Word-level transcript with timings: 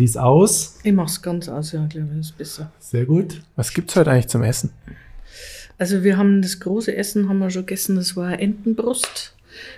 Handys 0.00 0.16
aus. 0.16 0.78
Ich 0.82 0.92
mach's 0.92 1.20
ganz 1.20 1.48
aus, 1.48 1.72
ja, 1.72 1.84
glaube 1.86 2.08
ich, 2.14 2.20
ist 2.20 2.38
besser. 2.38 2.70
Sehr 2.78 3.04
gut. 3.04 3.42
Was 3.56 3.72
gibt's 3.74 3.96
heute 3.96 4.10
eigentlich 4.10 4.28
zum 4.28 4.42
Essen? 4.42 4.70
Also 5.78 6.02
wir 6.04 6.16
haben 6.16 6.42
das 6.42 6.60
große 6.60 6.94
Essen 6.94 7.28
haben 7.28 7.38
wir 7.38 7.50
schon 7.50 7.66
gegessen, 7.66 7.96
das 7.96 8.14
war 8.16 8.38
Entenbrust 8.38 9.34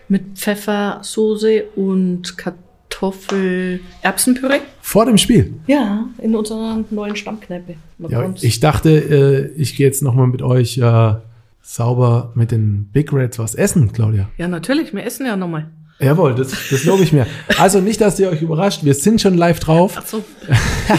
mit 0.09 0.37
Pfeffersoße 0.37 1.65
und 1.77 2.37
Kartoffel 2.37 3.81
Erbsenpüree. 4.03 4.61
Vor 4.81 5.07
dem 5.07 5.17
Spiel. 5.17 5.55
Ja, 5.67 6.09
in 6.19 6.35
unserer 6.35 6.85
neuen 6.91 7.17
Stammkneipe. 7.17 7.77
Man 7.99 8.11
Ja, 8.11 8.35
ich 8.41 8.61
dachte, 8.61 8.91
äh, 8.91 9.61
ich 9.61 9.77
gehe 9.77 9.87
jetzt 9.87 10.03
nochmal 10.03 10.27
mit 10.27 10.43
euch 10.43 10.79
äh, 10.79 11.15
sauber 11.63 12.33
mit 12.35 12.51
den 12.51 12.91
Big 12.93 13.13
Reds 13.13 13.39
was 13.39 13.55
essen, 13.55 13.93
Claudia. 13.93 14.29
ja, 14.37 14.49
natürlich, 14.49 14.93
wir 14.93 15.05
essen 15.05 15.27
ja 15.27 15.37
nochmal. 15.37 15.71
Jawohl, 16.03 16.35
das, 16.35 16.51
das 16.71 16.85
lobe 16.85 17.05
ich 17.05 17.13
mir. 17.13 17.27
Also 17.59 17.81
nicht, 17.81 18.01
dass 18.01 18.19
ihr 18.19 18.29
euch 18.29 18.43
überrascht, 18.43 18.85
wir 18.85 18.95
sind 18.95 19.21
schon 19.21 19.35
live 19.35 19.61
drauf. 19.61 19.95
Ach 19.97 20.07
so. 20.07 20.25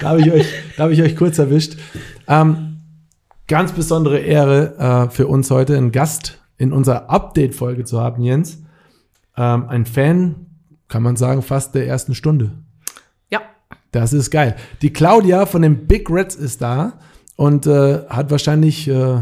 Da 0.00 0.10
habe 0.10 0.20
ich 0.20 0.30
euch, 0.32 0.46
da 0.76 0.82
habe 0.82 0.92
ich 0.92 1.00
euch 1.00 1.16
kurz 1.16 1.38
erwischt. 1.38 1.78
Ähm, 2.28 2.80
ganz 3.46 3.72
besondere 3.72 4.18
Ehre 4.18 5.06
äh, 5.08 5.10
für 5.10 5.26
uns 5.28 5.50
heute, 5.50 5.76
einen 5.76 5.92
Gast 5.92 6.38
in 6.58 6.72
unserer 6.72 7.08
Update-Folge 7.08 7.84
zu 7.84 8.00
haben, 8.00 8.22
Jens. 8.22 8.58
Ähm, 9.36 9.66
ein 9.68 9.86
Fan, 9.86 10.46
kann 10.88 11.02
man 11.02 11.16
sagen, 11.16 11.40
fast 11.42 11.74
der 11.74 11.86
ersten 11.86 12.14
Stunde. 12.14 12.52
Ja, 13.30 13.40
Das 13.92 14.12
ist 14.12 14.30
geil. 14.30 14.56
Die 14.82 14.92
Claudia 14.92 15.46
von 15.46 15.62
den 15.62 15.86
Big 15.86 16.10
Reds 16.10 16.34
ist 16.34 16.60
da 16.60 16.98
und 17.36 17.66
äh, 17.66 18.06
hat 18.08 18.30
wahrscheinlich 18.30 18.86
äh, 18.88 19.20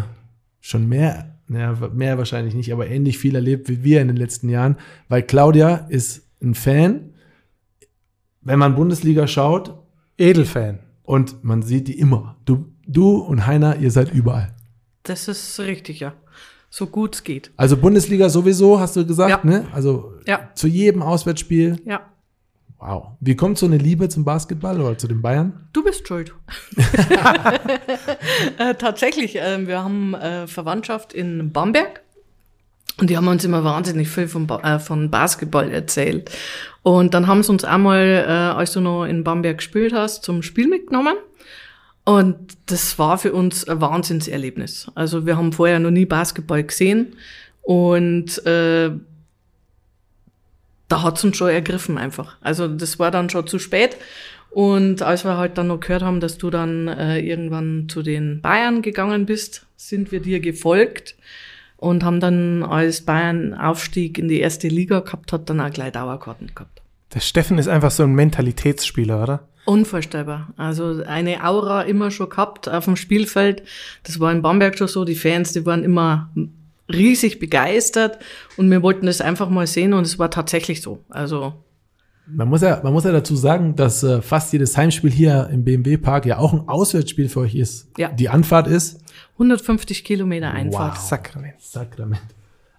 schon 0.60 0.88
mehr, 0.88 1.31
naja, 1.48 1.76
mehr 1.92 2.18
wahrscheinlich 2.18 2.54
nicht, 2.54 2.72
aber 2.72 2.86
ähnlich 2.88 3.18
viel 3.18 3.34
erlebt 3.34 3.68
wie 3.68 3.82
wir 3.84 4.00
in 4.00 4.08
den 4.08 4.16
letzten 4.16 4.48
Jahren, 4.48 4.76
weil 5.08 5.22
Claudia 5.22 5.86
ist 5.88 6.22
ein 6.42 6.54
Fan, 6.54 7.10
wenn 8.40 8.58
man 8.58 8.74
Bundesliga 8.74 9.26
schaut 9.26 9.74
Edelfan. 10.18 10.80
und 11.02 11.42
man 11.44 11.62
sieht 11.62 11.88
die 11.88 11.98
immer. 11.98 12.36
Du, 12.44 12.66
du 12.86 13.16
und 13.18 13.46
Heiner, 13.46 13.76
ihr 13.78 13.90
seid 13.90 14.12
überall. 14.12 14.54
das 15.04 15.28
ist 15.28 15.58
richtig, 15.60 16.00
ja. 16.00 16.14
So 16.70 16.86
gut 16.86 17.16
es 17.16 17.24
geht. 17.24 17.50
Also 17.56 17.76
Bundesliga 17.76 18.30
sowieso, 18.30 18.80
hast 18.80 18.96
du 18.96 19.04
gesagt, 19.06 19.44
Ja. 19.44 19.50
ne? 19.50 19.66
Also 19.72 20.14
Ja. 20.26 20.48
zu 20.54 20.68
jedem 20.68 21.02
Auswärtsspiel. 21.02 21.76
Ja, 21.84 22.00
Wow. 22.84 23.12
Wie 23.20 23.36
kommt 23.36 23.58
so 23.58 23.66
eine 23.66 23.76
Liebe 23.78 24.08
zum 24.08 24.24
Basketball 24.24 24.80
oder 24.80 24.98
zu 24.98 25.06
den 25.06 25.22
Bayern? 25.22 25.68
du 25.72 25.84
bist 25.84 26.08
schuld. 26.08 26.34
äh, 28.58 28.74
tatsächlich, 28.74 29.36
äh, 29.36 29.66
wir 29.66 29.84
haben 29.84 30.14
äh, 30.14 30.46
Verwandtschaft 30.48 31.12
in 31.12 31.52
Bamberg. 31.52 32.00
Und 32.98 33.08
die 33.08 33.16
haben 33.16 33.28
uns 33.28 33.44
immer 33.44 33.62
wahnsinnig 33.64 34.08
viel 34.08 34.26
von, 34.28 34.46
Ba- 34.46 34.60
äh, 34.76 34.78
von 34.78 35.10
Basketball 35.10 35.70
erzählt. 35.70 36.30
Und 36.82 37.14
dann 37.14 37.26
haben 37.28 37.42
sie 37.42 37.52
uns 37.52 37.64
einmal, 37.64 38.24
äh, 38.26 38.30
als 38.30 38.72
du 38.72 38.80
noch 38.80 39.04
in 39.04 39.24
Bamberg 39.24 39.58
gespielt 39.58 39.92
hast, 39.94 40.24
zum 40.24 40.42
Spiel 40.42 40.66
mitgenommen. 40.68 41.14
Und 42.04 42.36
das 42.66 42.98
war 42.98 43.16
für 43.16 43.32
uns 43.32 43.66
ein 43.68 43.80
Wahnsinnserlebnis. 43.80 44.90
Also 44.96 45.24
wir 45.24 45.36
haben 45.36 45.52
vorher 45.52 45.78
noch 45.78 45.92
nie 45.92 46.04
Basketball 46.04 46.64
gesehen. 46.64 47.14
Und 47.62 48.44
äh, 48.44 48.90
da 50.92 51.02
hat's 51.02 51.24
uns 51.24 51.38
schon 51.38 51.48
ergriffen 51.48 51.96
einfach. 51.96 52.36
Also 52.42 52.68
das 52.68 52.98
war 52.98 53.10
dann 53.10 53.30
schon 53.30 53.46
zu 53.46 53.58
spät. 53.58 53.96
Und 54.50 55.00
als 55.00 55.24
wir 55.24 55.38
halt 55.38 55.56
dann 55.56 55.68
noch 55.68 55.80
gehört 55.80 56.02
haben, 56.02 56.20
dass 56.20 56.36
du 56.36 56.50
dann 56.50 56.86
äh, 56.86 57.18
irgendwann 57.18 57.88
zu 57.88 58.02
den 58.02 58.42
Bayern 58.42 58.82
gegangen 58.82 59.24
bist, 59.24 59.64
sind 59.76 60.12
wir 60.12 60.20
dir 60.20 60.40
gefolgt 60.40 61.16
und 61.78 62.04
haben 62.04 62.20
dann, 62.20 62.62
als 62.62 63.00
Bayern 63.00 63.54
Aufstieg 63.54 64.18
in 64.18 64.28
die 64.28 64.40
erste 64.40 64.68
Liga 64.68 65.00
gehabt 65.00 65.32
hat, 65.32 65.48
dann 65.48 65.62
auch 65.62 65.70
gleich 65.70 65.92
Dauerkarten 65.92 66.48
gehabt. 66.54 66.82
Der 67.14 67.20
Steffen 67.20 67.56
ist 67.56 67.68
einfach 67.68 67.90
so 67.90 68.02
ein 68.02 68.12
Mentalitätsspieler, 68.12 69.22
oder? 69.22 69.48
Unvorstellbar. 69.64 70.52
Also 70.58 71.02
eine 71.06 71.42
Aura 71.42 71.82
immer 71.82 72.10
schon 72.10 72.28
gehabt 72.28 72.68
auf 72.68 72.84
dem 72.84 72.96
Spielfeld. 72.96 73.62
Das 74.02 74.20
war 74.20 74.30
in 74.30 74.42
Bamberg 74.42 74.76
schon 74.76 74.88
so. 74.88 75.06
Die 75.06 75.14
Fans, 75.14 75.52
die 75.52 75.64
waren 75.64 75.84
immer 75.84 76.30
riesig 76.94 77.38
begeistert 77.38 78.18
und 78.56 78.70
wir 78.70 78.82
wollten 78.82 79.06
das 79.06 79.20
einfach 79.20 79.48
mal 79.48 79.66
sehen 79.66 79.92
und 79.92 80.04
es 80.04 80.18
war 80.18 80.30
tatsächlich 80.30 80.82
so. 80.82 80.98
Also 81.08 81.54
Man 82.26 82.48
muss 82.48 82.62
ja, 82.62 82.80
man 82.82 82.92
muss 82.92 83.04
ja 83.04 83.12
dazu 83.12 83.36
sagen, 83.36 83.76
dass 83.76 84.02
äh, 84.02 84.22
fast 84.22 84.52
jedes 84.52 84.76
Heimspiel 84.76 85.10
hier 85.10 85.48
im 85.52 85.64
BMW 85.64 85.96
Park 85.96 86.26
ja 86.26 86.38
auch 86.38 86.52
ein 86.52 86.68
Auswärtsspiel 86.68 87.28
für 87.28 87.40
euch 87.40 87.54
ist. 87.54 87.88
Ja. 87.98 88.10
Die 88.10 88.28
Anfahrt 88.28 88.66
ist 88.66 89.00
150 89.34 90.04
Kilometer 90.04 90.50
Einfahrt. 90.52 90.96
Wow. 90.96 91.02
Sakrament. 91.02 91.54
Sakrament. 91.60 92.22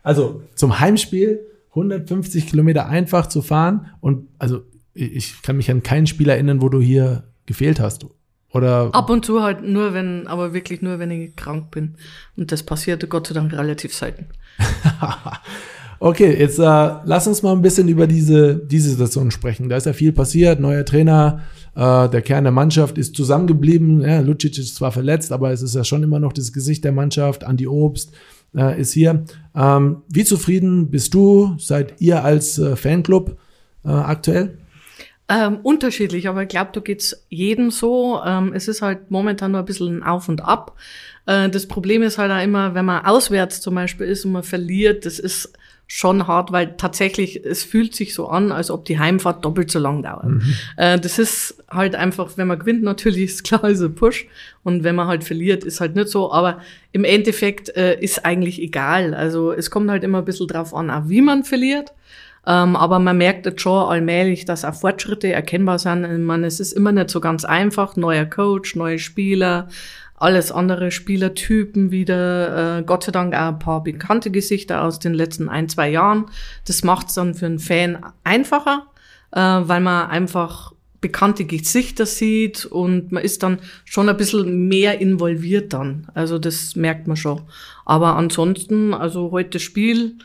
Also 0.02 0.42
zum 0.56 0.80
Heimspiel 0.80 1.40
150 1.70 2.48
Kilometer 2.48 2.88
einfach 2.88 3.28
zu 3.28 3.42
fahren 3.42 3.92
und 4.00 4.28
also 4.38 4.62
ich 4.94 5.16
ich 5.16 5.42
kann 5.42 5.58
mich 5.58 5.72
an 5.72 5.82
kein 5.82 6.06
Spiel 6.06 6.30
erinnern, 6.30 6.62
wo 6.62 6.70
du 6.70 6.80
hier 6.80 7.24
gefehlt 7.46 7.80
hast. 7.80 8.06
Oder 8.54 8.90
Ab 8.94 9.10
und 9.10 9.26
zu 9.26 9.42
halt 9.42 9.64
nur, 9.64 9.94
wenn, 9.94 10.28
aber 10.28 10.54
wirklich 10.54 10.82
nur, 10.82 11.00
wenn 11.00 11.12
ich 11.12 11.36
krank 11.36 11.72
bin. 11.72 11.96
Und 12.38 12.52
das 12.52 12.64
passierte 12.64 13.08
Gott 13.08 13.28
sei 13.28 13.34
Dank 13.34 13.52
relativ 13.54 13.94
selten. 13.94 14.28
Okay, 16.00 16.38
jetzt 16.38 16.60
äh, 16.60 16.92
lass 17.06 17.28
uns 17.28 17.44
mal 17.44 17.54
ein 17.54 17.62
bisschen 17.62 17.88
über 17.88 18.08
diese, 18.08 18.58
diese 18.58 18.90
Situation 18.90 19.32
sprechen. 19.32 19.70
Da 19.70 19.78
ist 19.78 19.86
ja 19.86 19.94
viel 19.94 20.12
passiert, 20.12 20.60
neuer 20.60 20.84
Trainer, 20.84 21.44
äh, 21.76 22.10
der 22.10 22.22
Kern 22.22 22.44
der 22.44 22.52
Mannschaft 22.52 22.98
ist 22.98 23.16
zusammengeblieben. 23.16 24.02
Ja, 24.02 24.20
Lucic 24.20 24.58
ist 24.58 24.76
zwar 24.76 24.92
verletzt, 24.92 25.32
aber 25.32 25.54
es 25.54 25.62
ist 25.62 25.76
ja 25.76 25.86
schon 25.86 26.04
immer 26.04 26.20
noch 26.20 26.34
das 26.34 26.52
Gesicht 26.52 26.84
der 26.84 26.92
Mannschaft. 26.92 27.46
Andi 27.46 27.68
Obst 27.68 28.12
äh, 28.54 28.82
ist 28.82 28.92
hier. 28.92 29.24
Ähm, 29.56 30.02
wie 30.10 30.26
zufrieden 30.26 30.92
bist 30.92 31.14
du, 31.14 31.56
seid 31.58 32.02
ihr 32.02 32.22
als 32.22 32.60
äh, 32.60 32.76
Fanclub 32.76 33.38
äh, 33.86 33.90
aktuell? 33.90 34.58
Ähm, 35.30 35.60
unterschiedlich, 35.64 36.28
aber 36.28 36.44
ich 36.44 36.50
glaube, 36.50 36.72
da 36.74 36.82
geht's 36.82 37.26
jedem 37.30 37.72
so. 37.72 38.22
Ähm, 38.26 38.52
es 38.54 38.68
ist 38.68 38.82
halt 38.82 39.10
momentan 39.10 39.52
nur 39.52 39.62
ein 39.62 39.66
bisschen 39.66 39.98
ein 39.98 40.04
Auf 40.04 40.28
und 40.28 40.44
Ab. 40.44 40.76
Äh, 41.26 41.50
das 41.50 41.68
Problem 41.68 42.04
ist 42.04 42.18
halt 42.18 42.32
auch 42.32 42.44
immer, 42.44 42.76
wenn 42.76 42.86
man 42.86 43.06
auswärts 43.06 43.62
zum 43.62 43.76
Beispiel 43.76 44.08
ist 44.08 44.26
und 44.26 44.34
man 44.34 44.44
verliert, 44.44 45.06
das 45.06 45.20
ist 45.20 45.54
schon 45.88 46.28
hart, 46.28 46.52
weil 46.52 46.76
tatsächlich, 46.78 47.46
es 47.46 47.64
fühlt 47.64 47.94
sich 47.94 48.14
so 48.14 48.28
an, 48.28 48.52
als 48.52 48.72
ob 48.72 48.86
die 48.86 49.00
Heimfahrt 49.00 49.46
doppelt 49.46 49.70
so 49.70 49.80
lang 49.80 50.02
dauert. 50.02 50.26
Äh, 50.78 51.00
das 51.00 51.20
ist 51.20 51.64
halt 51.70 51.96
einfach, 51.96 52.32
wenn 52.36 52.48
man 52.48 52.60
gewinnt, 52.60 52.84
natürlich 52.84 53.24
ist 53.26 53.44
klar, 53.44 53.64
ist 53.66 53.82
ein 53.82 53.94
Push. 53.94 54.28
Und 54.64 54.84
wenn 54.84 54.96
man 54.96 55.08
halt 55.08 55.24
verliert, 55.24 55.64
ist 55.64 55.82
halt 55.82 55.96
nicht 55.96 56.10
so. 56.10 56.32
Aber 56.32 56.62
im 56.94 57.04
Endeffekt 57.04 57.76
äh, 57.76 58.00
ist 58.00 58.26
eigentlich 58.26 58.62
egal. 58.62 59.14
Also 59.14 59.52
es 59.52 59.70
kommt 59.70 59.90
halt 59.90 60.04
immer 60.04 60.20
ein 60.20 60.26
bisschen 60.26 60.48
drauf 60.48 60.74
an, 60.74 60.90
auch 60.90 61.10
wie 61.10 61.22
man 61.22 61.44
verliert. 61.44 61.94
Ähm, 62.46 62.76
aber 62.76 63.00
man 63.00 63.18
merkt 63.18 63.46
jetzt 63.46 63.62
schon 63.62 63.88
allmählich, 63.88 64.46
dass 64.46 64.66
auch 64.66 64.74
Fortschritte 64.74 65.32
erkennbar 65.32 65.80
sind. 65.80 66.04
Ich 66.04 66.20
meine, 66.20 66.48
es 66.48 66.60
ist 66.60 66.74
immer 66.74 66.92
nicht 66.92 67.10
so 67.10 67.22
ganz 67.22 67.46
einfach. 67.46 67.96
Neuer 67.96 68.26
Coach, 68.26 68.76
neue 68.76 69.00
Spieler, 69.00 69.70
alles 70.16 70.52
andere 70.52 70.92
Spielertypen 70.92 71.92
wieder. 71.92 72.80
Äh, 72.80 72.84
Gott 72.84 73.06
sei 73.06 73.12
Dank 73.12 73.34
auch 73.34 73.50
ein 73.50 73.60
paar 73.60 73.84
bekannte 73.84 74.30
Gesichter 74.30 74.84
aus 74.84 75.00
den 75.00 75.14
letzten 75.14 75.48
ein, 75.48 75.70
zwei 75.70 75.90
Jahren. 75.90 76.26
Das 76.68 76.84
macht 76.84 77.08
es 77.08 77.16
dann 77.16 77.34
für 77.34 77.46
einen 77.46 77.60
Fan 77.60 78.06
einfacher, 78.24 78.88
äh, 79.32 79.40
weil 79.40 79.80
man 79.80 80.10
einfach 80.10 80.74
bekannte 81.00 81.44
Gesichter 81.44 82.06
sieht 82.06 82.66
und 82.66 83.12
man 83.12 83.24
ist 83.24 83.44
dann 83.44 83.60
schon 83.84 84.08
ein 84.08 84.16
bisschen 84.16 84.70
mehr 84.70 85.02
involviert 85.02 85.74
dann. 85.74 86.08
Also 86.14 86.40
das 86.40 86.78
merkt 86.78 87.08
man 87.08 87.18
schon. 87.18 87.42
Aber 87.86 88.16
ansonsten, 88.16 88.94
also 88.94 89.32
heute 89.32 89.60
Spiel 89.60 90.18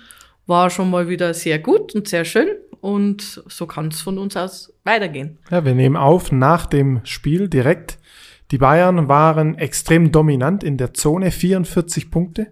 war 0.49 0.71
schon 0.71 0.91
mal 0.91 1.09
wieder 1.09 1.35
sehr 1.35 1.59
gut 1.59 1.95
und 1.95 2.09
sehr 2.09 2.25
schön 2.25 2.49
und 2.81 3.43
so 3.47 3.67
kann 3.67 3.89
es 3.89 4.01
von 4.01 4.19
uns 4.19 4.37
aus 4.37 4.73
weitergehen. 4.83 5.39
Ja, 5.51 5.65
wir 5.65 5.75
nehmen 5.75 5.97
auf 5.97 6.33
nach 6.33 6.67
dem 6.67 7.01
Spiel 7.05 7.49
direkt. 7.49 7.99
Die 8.51 8.59
Bayern 8.59 9.09
waren 9.09 9.59
extrem 9.59 10.11
dominant 10.11 10.65
in 10.65 10.79
der 10.79 10.95
Zone, 10.95 11.31
44 11.31 12.11
Punkte 12.11 12.49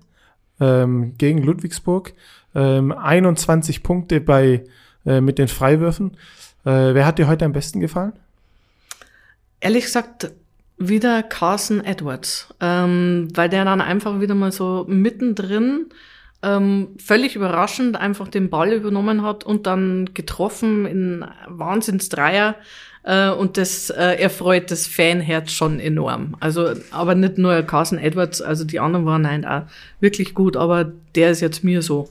ähm, 0.61 1.15
gegen 1.17 1.43
Ludwigsburg, 1.43 2.13
ähm, 2.55 2.93
21 2.93 3.83
Punkte 3.83 4.21
bei 4.21 4.65
äh, 5.07 5.23
mit 5.23 5.39
den 5.39 5.49
Freiwürfen. 5.49 6.19
Äh, 6.65 6.93
wer 6.95 7.07
hat 7.07 7.19
dir 7.19 7.29
heute 7.29 7.47
am 7.47 7.53
besten 7.53 7.81
gefallen? 7.81 8.13
Ehrlich 9.61 9.85
gesagt, 9.85 10.33
wieder 10.77 11.23
Carson 11.23 11.83
Edwards, 11.83 12.55
ähm, 12.61 13.29
weil 13.35 13.49
der 13.49 13.65
dann 13.65 13.81
einfach 13.81 14.21
wieder 14.21 14.35
mal 14.35 14.53
so 14.53 14.85
mittendrin 14.87 15.87
ähm, 16.43 16.89
völlig 16.99 17.37
überraschend 17.37 17.97
einfach 17.97 18.29
den 18.29 18.51
Ball 18.51 18.73
übernommen 18.73 19.23
hat 19.23 19.45
und 19.45 19.67
dann 19.67 20.11
getroffen 20.15 20.87
in 20.87 21.25
Wahnsinnsdreier. 21.49 22.57
Äh, 23.03 23.31
und 23.31 23.57
das 23.57 23.91
äh, 23.91 24.21
erfreut 24.21 24.71
das 24.71 24.87
Fanherz 24.87 25.53
schon 25.53 25.81
enorm. 25.81 26.37
Also, 26.41 26.71
aber 26.91 27.15
nicht 27.15 27.39
nur 27.39 27.63
Carson 27.63 27.99
Edwards, 27.99 28.43
also 28.43 28.65
die 28.65 28.81
anderen 28.81 29.07
waren 29.07 29.29
halt 29.29 29.47
auch 29.47 29.63
wirklich 30.01 30.35
gut, 30.35 30.57
aber 30.57 30.93
der 31.15 31.31
ist 31.31 31.41
jetzt 31.41 31.65
mir 31.65 31.83
so 31.83 32.09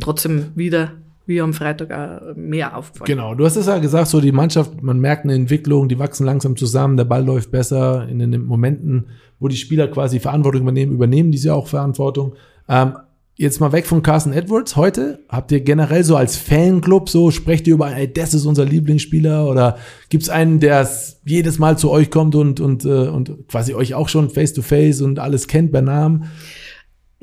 trotzdem 0.00 0.52
wieder 0.54 0.92
wie 1.26 1.40
am 1.40 1.54
Freitag 1.54 1.90
auch 1.90 2.34
mehr 2.36 2.76
aufgefallen. 2.76 3.06
Genau, 3.06 3.34
du 3.34 3.44
hast 3.44 3.56
es 3.56 3.66
ja 3.66 3.78
gesagt, 3.78 4.08
so 4.08 4.20
die 4.20 4.32
Mannschaft, 4.32 4.82
man 4.82 4.98
merkt 4.98 5.24
eine 5.24 5.34
Entwicklung, 5.34 5.88
die 5.88 5.98
wachsen 5.98 6.26
langsam 6.26 6.56
zusammen, 6.56 6.96
der 6.96 7.04
Ball 7.04 7.24
läuft 7.24 7.50
besser. 7.50 8.06
In 8.08 8.18
den 8.18 8.44
Momenten, 8.44 9.06
wo 9.40 9.48
die 9.48 9.56
Spieler 9.56 9.88
quasi 9.88 10.20
Verantwortung 10.20 10.62
übernehmen, 10.62 10.92
übernehmen 10.92 11.32
die 11.32 11.38
sie 11.38 11.50
auch 11.50 11.66
Verantwortung. 11.66 12.34
Ähm, 12.68 12.94
jetzt 13.36 13.60
mal 13.60 13.72
weg 13.72 13.86
von 13.86 14.02
Carson 14.02 14.32
Edwards 14.32 14.76
heute. 14.76 15.20
Habt 15.28 15.50
ihr 15.52 15.60
generell 15.60 16.04
so 16.04 16.16
als 16.16 16.36
Fanclub 16.36 17.08
so, 17.08 17.30
sprecht 17.30 17.66
ihr 17.66 17.74
über, 17.74 17.94
ey, 17.94 18.12
das 18.12 18.34
ist 18.34 18.46
unser 18.46 18.64
Lieblingsspieler 18.64 19.48
oder 19.48 19.78
gibt's 20.08 20.28
einen, 20.28 20.60
der 20.60 20.88
jedes 21.24 21.58
Mal 21.58 21.76
zu 21.76 21.90
euch 21.90 22.10
kommt 22.10 22.34
und, 22.34 22.60
und, 22.60 22.84
äh, 22.84 23.08
und 23.08 23.48
quasi 23.48 23.74
euch 23.74 23.94
auch 23.94 24.08
schon 24.08 24.30
face 24.30 24.52
to 24.52 24.62
face 24.62 25.00
und 25.00 25.18
alles 25.18 25.48
kennt 25.48 25.72
bei 25.72 25.80
Namen? 25.80 26.30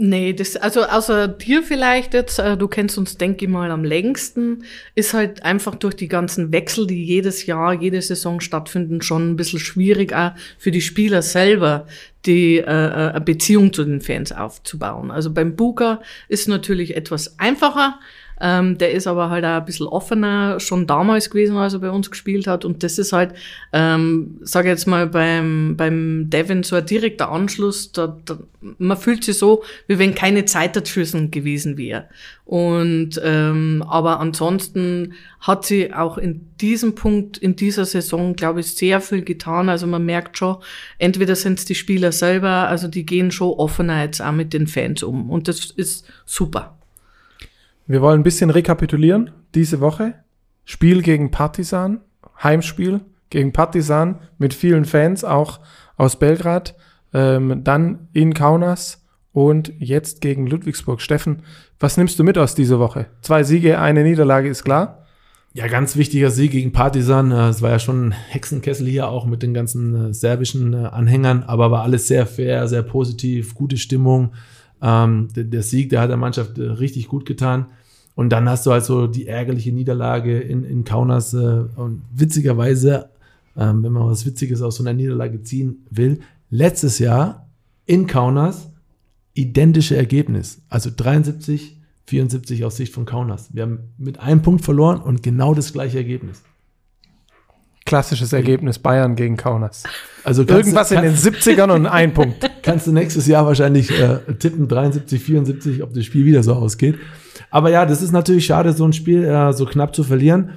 Nee, 0.03 0.33
das, 0.33 0.57
also 0.57 0.81
außer 0.81 1.27
dir 1.27 1.61
vielleicht 1.61 2.15
jetzt, 2.15 2.39
äh, 2.39 2.57
du 2.57 2.67
kennst 2.67 2.97
uns, 2.97 3.19
denke 3.19 3.45
ich 3.45 3.51
mal, 3.51 3.69
am 3.69 3.83
längsten, 3.83 4.63
ist 4.95 5.13
halt 5.13 5.43
einfach 5.43 5.75
durch 5.75 5.95
die 5.95 6.07
ganzen 6.07 6.51
Wechsel, 6.51 6.87
die 6.87 7.03
jedes 7.05 7.45
Jahr, 7.45 7.73
jede 7.73 8.01
Saison 8.01 8.41
stattfinden, 8.41 9.03
schon 9.03 9.29
ein 9.29 9.35
bisschen 9.35 9.59
schwierig, 9.59 10.11
auch 10.11 10.31
für 10.57 10.71
die 10.71 10.81
Spieler 10.81 11.21
selber, 11.21 11.85
die 12.25 12.57
äh, 12.57 12.63
äh 12.63 13.11
eine 13.11 13.21
Beziehung 13.21 13.73
zu 13.73 13.83
den 13.83 14.01
Fans 14.01 14.31
aufzubauen. 14.31 15.11
Also 15.11 15.31
beim 15.31 15.55
Booker 15.55 16.01
ist 16.29 16.47
natürlich 16.47 16.95
etwas 16.95 17.37
einfacher, 17.37 17.99
ähm, 18.41 18.77
der 18.79 18.91
ist 18.91 19.05
aber 19.05 19.29
halt 19.29 19.45
auch 19.45 19.59
ein 19.59 19.65
bisschen 19.65 19.85
offener 19.85 20.59
schon 20.59 20.87
damals 20.87 21.29
gewesen, 21.29 21.57
als 21.57 21.73
er 21.73 21.79
bei 21.79 21.91
uns 21.91 22.09
gespielt 22.09 22.47
hat. 22.47 22.65
Und 22.65 22.81
das 22.81 22.97
ist 22.97 23.13
halt, 23.13 23.33
ähm, 23.71 24.39
sage 24.41 24.69
jetzt 24.69 24.87
mal, 24.87 25.05
beim, 25.05 25.75
beim 25.77 26.29
Devin 26.29 26.63
so 26.63 26.75
ein 26.75 26.85
direkter 26.85 27.31
Anschluss. 27.31 27.91
Da, 27.91 28.17
da, 28.25 28.39
man 28.79 28.97
fühlt 28.97 29.23
sich 29.23 29.37
so, 29.37 29.63
wie 29.85 29.99
wenn 29.99 30.15
keine 30.15 30.45
Zeit 30.45 30.75
dazwischen 30.75 31.29
gewesen 31.29 31.77
wäre. 31.77 32.07
Und 32.45 33.21
ähm, 33.23 33.83
aber 33.87 34.19
ansonsten 34.19 35.13
hat 35.39 35.65
sie 35.65 35.93
auch 35.93 36.17
in 36.17 36.47
diesem 36.59 36.95
Punkt, 36.95 37.37
in 37.37 37.55
dieser 37.55 37.85
Saison, 37.85 38.35
glaube 38.35 38.61
ich, 38.61 38.75
sehr 38.75 39.01
viel 39.01 39.21
getan. 39.21 39.69
Also 39.69 39.85
man 39.85 40.03
merkt 40.03 40.39
schon, 40.39 40.57
entweder 40.97 41.35
sind 41.35 41.59
es 41.59 41.65
die 41.65 41.75
Spieler 41.75 42.11
selber, 42.11 42.67
also 42.67 42.87
die 42.87 43.05
gehen 43.05 43.29
schon 43.29 43.53
offener 43.53 44.03
jetzt 44.03 44.21
auch 44.21 44.31
mit 44.31 44.51
den 44.51 44.65
Fans 44.65 45.03
um. 45.03 45.29
Und 45.29 45.47
das 45.47 45.65
ist 45.71 46.05
super. 46.25 46.80
Wir 47.91 48.01
wollen 48.01 48.21
ein 48.21 48.23
bisschen 48.23 48.51
rekapitulieren 48.51 49.31
diese 49.53 49.81
Woche. 49.81 50.13
Spiel 50.63 51.01
gegen 51.01 51.29
Partisan, 51.29 51.99
Heimspiel 52.41 53.01
gegen 53.29 53.51
Partisan 53.51 54.19
mit 54.37 54.53
vielen 54.53 54.85
Fans, 54.85 55.25
auch 55.25 55.59
aus 55.97 56.17
Belgrad. 56.17 56.73
Ähm, 57.13 57.65
dann 57.65 58.07
in 58.13 58.33
Kaunas 58.33 59.05
und 59.33 59.73
jetzt 59.77 60.21
gegen 60.21 60.47
Ludwigsburg. 60.47 61.01
Steffen, 61.01 61.41
was 61.81 61.97
nimmst 61.97 62.17
du 62.17 62.23
mit 62.23 62.37
aus 62.37 62.55
dieser 62.55 62.79
Woche? 62.79 63.07
Zwei 63.19 63.43
Siege, 63.43 63.77
eine 63.77 64.03
Niederlage 64.03 64.47
ist 64.47 64.63
klar. 64.63 65.05
Ja, 65.53 65.67
ganz 65.67 65.97
wichtiger 65.97 66.31
Sieg 66.31 66.51
gegen 66.51 66.71
Partisan. 66.71 67.31
Äh, 67.33 67.49
es 67.49 67.61
war 67.61 67.71
ja 67.71 67.79
schon 67.79 68.07
ein 68.07 68.11
Hexenkessel 68.13 68.87
hier 68.87 69.09
auch 69.09 69.25
mit 69.25 69.43
den 69.43 69.53
ganzen 69.53 70.11
äh, 70.11 70.13
serbischen 70.13 70.71
äh, 70.71 70.85
Anhängern, 70.85 71.43
aber 71.43 71.71
war 71.71 71.83
alles 71.83 72.07
sehr 72.07 72.25
fair, 72.25 72.69
sehr 72.69 72.83
positiv, 72.83 73.53
gute 73.53 73.75
Stimmung. 73.75 74.31
Ähm, 74.81 75.27
der 75.35 75.61
Sieg, 75.61 75.89
der 75.89 75.99
hat 75.99 76.09
der 76.09 76.15
Mannschaft 76.15 76.57
richtig 76.57 77.09
gut 77.09 77.25
getan. 77.25 77.65
Und 78.15 78.29
dann 78.29 78.49
hast 78.49 78.65
du 78.65 78.71
halt 78.71 78.83
so 78.83 79.07
die 79.07 79.27
ärgerliche 79.27 79.71
Niederlage 79.71 80.39
in, 80.39 80.63
in 80.63 80.83
Kaunas. 80.83 81.33
Äh, 81.33 81.65
und 81.75 82.03
witzigerweise, 82.13 83.09
ähm, 83.57 83.83
wenn 83.83 83.91
man 83.91 84.07
was 84.07 84.25
Witziges 84.25 84.61
aus 84.61 84.77
so 84.77 84.83
einer 84.83 84.93
Niederlage 84.93 85.41
ziehen 85.43 85.85
will, 85.89 86.19
letztes 86.49 86.99
Jahr 86.99 87.49
in 87.85 88.07
Kaunas 88.07 88.69
identische 89.33 89.95
Ergebnis. 89.95 90.61
Also 90.69 90.89
73, 90.95 91.77
74 92.05 92.65
aus 92.65 92.75
Sicht 92.75 92.93
von 92.93 93.05
Kaunas. 93.05 93.53
Wir 93.53 93.63
haben 93.63 93.79
mit 93.97 94.19
einem 94.19 94.41
Punkt 94.41 94.63
verloren 94.63 95.01
und 95.01 95.23
genau 95.23 95.53
das 95.53 95.71
gleiche 95.71 95.97
Ergebnis. 95.97 96.43
Klassisches 97.91 98.31
Ergebnis 98.31 98.79
Bayern 98.79 99.17
gegen 99.17 99.35
Kaunas. 99.35 99.83
Also 100.23 100.47
irgendwas 100.47 100.87
du, 100.87 100.95
in 100.95 101.01
den 101.01 101.13
70ern 101.13 101.69
und 101.71 101.87
ein 101.87 102.13
Punkt. 102.13 102.49
Kannst 102.61 102.87
du 102.87 102.93
nächstes 102.93 103.27
Jahr 103.27 103.45
wahrscheinlich 103.45 103.91
äh, 103.91 104.19
tippen 104.39 104.69
73, 104.69 105.21
74, 105.21 105.83
ob 105.83 105.93
das 105.93 106.05
Spiel 106.05 106.23
wieder 106.23 106.41
so 106.41 106.53
ausgeht. 106.53 106.97
Aber 107.49 107.69
ja, 107.69 107.85
das 107.85 108.01
ist 108.01 108.13
natürlich 108.13 108.45
schade, 108.45 108.71
so 108.71 108.85
ein 108.85 108.93
Spiel 108.93 109.25
äh, 109.25 109.51
so 109.51 109.65
knapp 109.65 109.93
zu 109.93 110.05
verlieren. 110.05 110.51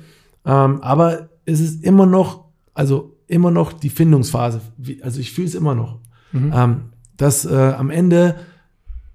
Ähm, 0.46 0.81
aber 0.81 1.28
es 1.44 1.58
ist 1.58 1.82
immer 1.82 2.06
noch, 2.06 2.44
also 2.72 3.16
immer 3.26 3.50
noch 3.50 3.72
die 3.72 3.90
Findungsphase. 3.90 4.60
Wie, 4.76 5.02
also 5.02 5.19
ich 5.19 5.32
fühle 5.32 5.48
es 5.48 5.56
immer 5.56 5.75
noch. 5.75 5.98
Mhm. 6.31 6.52
Ähm, 6.54 6.81
dass 7.16 7.44
äh, 7.44 7.52
am 7.52 7.90
Ende 7.90 8.36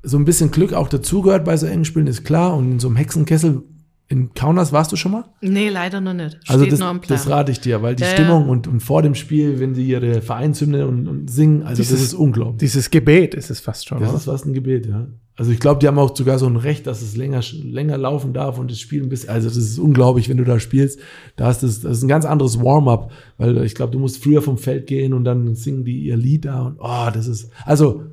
so 0.04 0.18
ein 0.18 0.26
bisschen 0.26 0.52
Glück 0.52 0.74
auch 0.74 0.90
dazugehört 0.90 1.46
bei 1.46 1.56
so 1.56 1.68
engen 1.68 1.86
Spielen, 1.86 2.08
ist 2.08 2.26
klar. 2.26 2.58
Und 2.58 2.70
in 2.70 2.80
so 2.80 2.90
einem 2.90 2.98
Hexenkessel 2.98 3.64
in 4.12 4.34
Kaunas 4.34 4.74
warst 4.74 4.92
du 4.92 4.96
schon 4.96 5.12
mal? 5.12 5.26
Nee, 5.40 5.70
leider 5.70 6.02
noch 6.02 6.16
nicht. 6.16 6.40
Also 6.48 6.66
Steht 6.66 6.82
also 6.82 6.94
das, 6.94 7.08
das 7.08 7.30
rate 7.30 7.52
ich 7.52 7.60
dir, 7.60 7.84
weil 7.84 7.96
die 7.96 8.04
ja, 8.04 8.10
Stimmung 8.10 8.46
ja. 8.46 8.50
Und, 8.50 8.68
und 8.68 8.80
vor 8.80 9.04
dem 9.04 9.14
Spiel, 9.14 9.60
wenn 9.60 9.76
sie 9.76 9.86
ihre 9.86 10.24
Vereinshymne 10.24 10.88
und, 10.88 11.08
und 11.08 11.30
singen, 11.30 11.62
also 11.62 11.80
dieses, 11.80 12.00
das 12.00 12.08
ist 12.08 12.14
unglaublich. 12.16 12.58
Dieses 12.58 12.90
Gebet 12.90 13.36
ist 13.36 13.52
es 13.52 13.60
fast 13.60 13.88
schon. 13.88 14.00
Das 14.00 14.10
oder? 14.10 14.18
ist 14.18 14.26
fast 14.26 14.48
ein 14.48 14.54
Gebet, 14.54 14.88
ja. 14.88 15.08
Also 15.36 15.52
ich 15.52 15.60
glaube, 15.60 15.80
die 15.80 15.88
haben 15.88 16.00
auch 16.00 16.14
sogar 16.18 16.40
so 16.40 16.48
ein 16.48 16.56
Recht, 16.56 16.88
dass 16.88 17.04
es 17.04 17.16
länger, 17.16 17.42
länger 17.64 18.00
laufen 18.00 18.34
darf 18.34 18.58
und 18.58 18.72
das 18.72 18.80
Spiel 18.80 19.04
ein 19.04 19.10
bisschen, 19.10 19.30
also 19.30 19.48
das 19.48 19.58
ist 19.58 19.78
unglaublich, 19.78 20.28
wenn 20.28 20.38
du 20.38 20.44
da 20.44 20.60
spielst. 20.60 21.00
Da 21.36 21.46
hast 21.46 21.62
das, 21.62 21.82
das 21.82 21.98
ist 21.98 22.04
ein 22.04 22.10
ganz 22.10 22.26
anderes 22.26 22.60
Warm-up, 22.60 23.12
weil 23.38 23.64
ich 23.64 23.76
glaube, 23.76 23.92
du 23.94 24.00
musst 24.00 24.22
früher 24.24 24.42
vom 24.42 24.58
Feld 24.58 24.88
gehen 24.88 25.14
und 25.14 25.24
dann 25.24 25.54
singen 25.54 25.86
die 25.86 26.00
ihr 26.00 26.18
Lied 26.18 26.46
da 26.46 26.64
und 26.64 26.78
oh, 26.80 27.10
das 27.14 27.28
ist, 27.28 27.52
also 27.64 28.04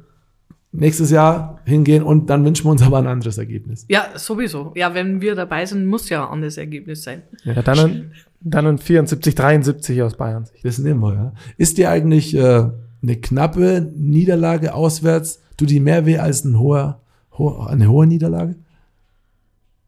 nächstes 0.79 1.11
Jahr 1.11 1.61
hingehen 1.65 2.03
und 2.03 2.31
dann 2.31 2.45
wünschen 2.45 2.67
wir 2.67 2.71
uns 2.71 2.83
aber 2.83 2.99
ein 2.99 3.07
anderes 3.07 3.39
Ergebnis. 3.39 3.85
Ja, 3.89 4.07
sowieso. 4.15 4.73
Ja, 4.77 4.95
wenn 4.95 5.21
wir 5.21 5.35
dabei 5.35 5.67
sind, 5.67 5.87
muss 5.87 6.09
ja 6.09 6.25
ein 6.25 6.33
anderes 6.33 6.57
Ergebnis 6.57 7.03
sein. 7.03 7.23
Ja, 7.45 7.63
dann, 7.63 7.79
ein, 7.79 8.13
dann 8.41 8.67
ein 8.67 8.79
74, 8.79 9.35
73 9.35 10.03
aus 10.03 10.17
Bayern. 10.17 10.47
Das 10.63 10.79
nehmen 10.79 11.01
wir, 11.01 11.15
ja. 11.15 11.33
Ist 11.57 11.79
dir 11.79 11.91
eigentlich 11.91 12.35
äh, 12.35 12.69
eine 13.03 13.17
knappe 13.21 13.93
Niederlage 13.95 14.75
auswärts, 14.75 15.43
tut 15.57 15.71
die 15.71 15.81
mehr 15.81 16.07
weh 16.07 16.19
als 16.19 16.45
ein 16.45 16.59
hoher, 16.59 17.01
ho 17.39 17.67
eine 17.67 17.89
hohe 17.89 18.07
Niederlage? 18.07 18.57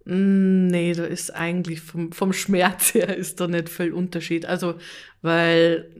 Mm, 0.04 0.68
nee, 0.68 0.94
da 0.94 1.04
ist 1.04 1.34
eigentlich 1.34 1.80
vom, 1.80 2.12
vom 2.12 2.32
Schmerz 2.32 2.94
her 2.94 3.16
ist 3.16 3.40
da 3.40 3.46
nicht 3.46 3.68
viel 3.68 3.92
Unterschied. 3.92 4.46
Also, 4.46 4.74
weil 5.20 5.90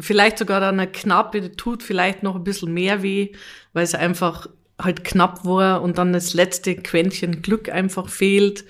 vielleicht 0.00 0.38
sogar 0.38 0.60
dann 0.60 0.80
eine 0.80 0.90
knappe 0.90 1.52
tut 1.52 1.82
vielleicht 1.82 2.22
noch 2.22 2.36
ein 2.36 2.44
bisschen 2.44 2.72
mehr 2.72 3.02
weh, 3.02 3.30
weil 3.72 3.84
es 3.84 3.94
einfach 3.94 4.48
halt 4.78 5.04
knapp 5.04 5.44
war 5.44 5.82
und 5.82 5.98
dann 5.98 6.12
das 6.12 6.34
letzte 6.34 6.74
Quäntchen 6.74 7.42
Glück 7.42 7.68
einfach 7.68 8.08
fehlt, 8.08 8.64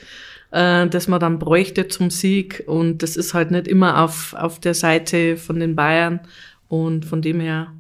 äh, 0.51 0.87
das 0.89 1.09
man 1.09 1.21
dann 1.21 1.39
bräuchte 1.39 1.89
zum 1.89 2.11
Sieg. 2.11 2.65
Und 2.67 3.03
das 3.03 3.17
ist 3.17 3.35
halt 3.35 3.51
nicht 3.51 3.69
immer 3.69 4.03
auf, 4.03 4.35
auf 4.35 4.59
der 4.59 4.75
Seite 4.75 5.37
von 5.37 5.61
den 5.61 5.77
Bayern. 5.77 6.21
Und 6.69 7.05
von 7.05 7.23
dem 7.23 7.41
her 7.41 7.73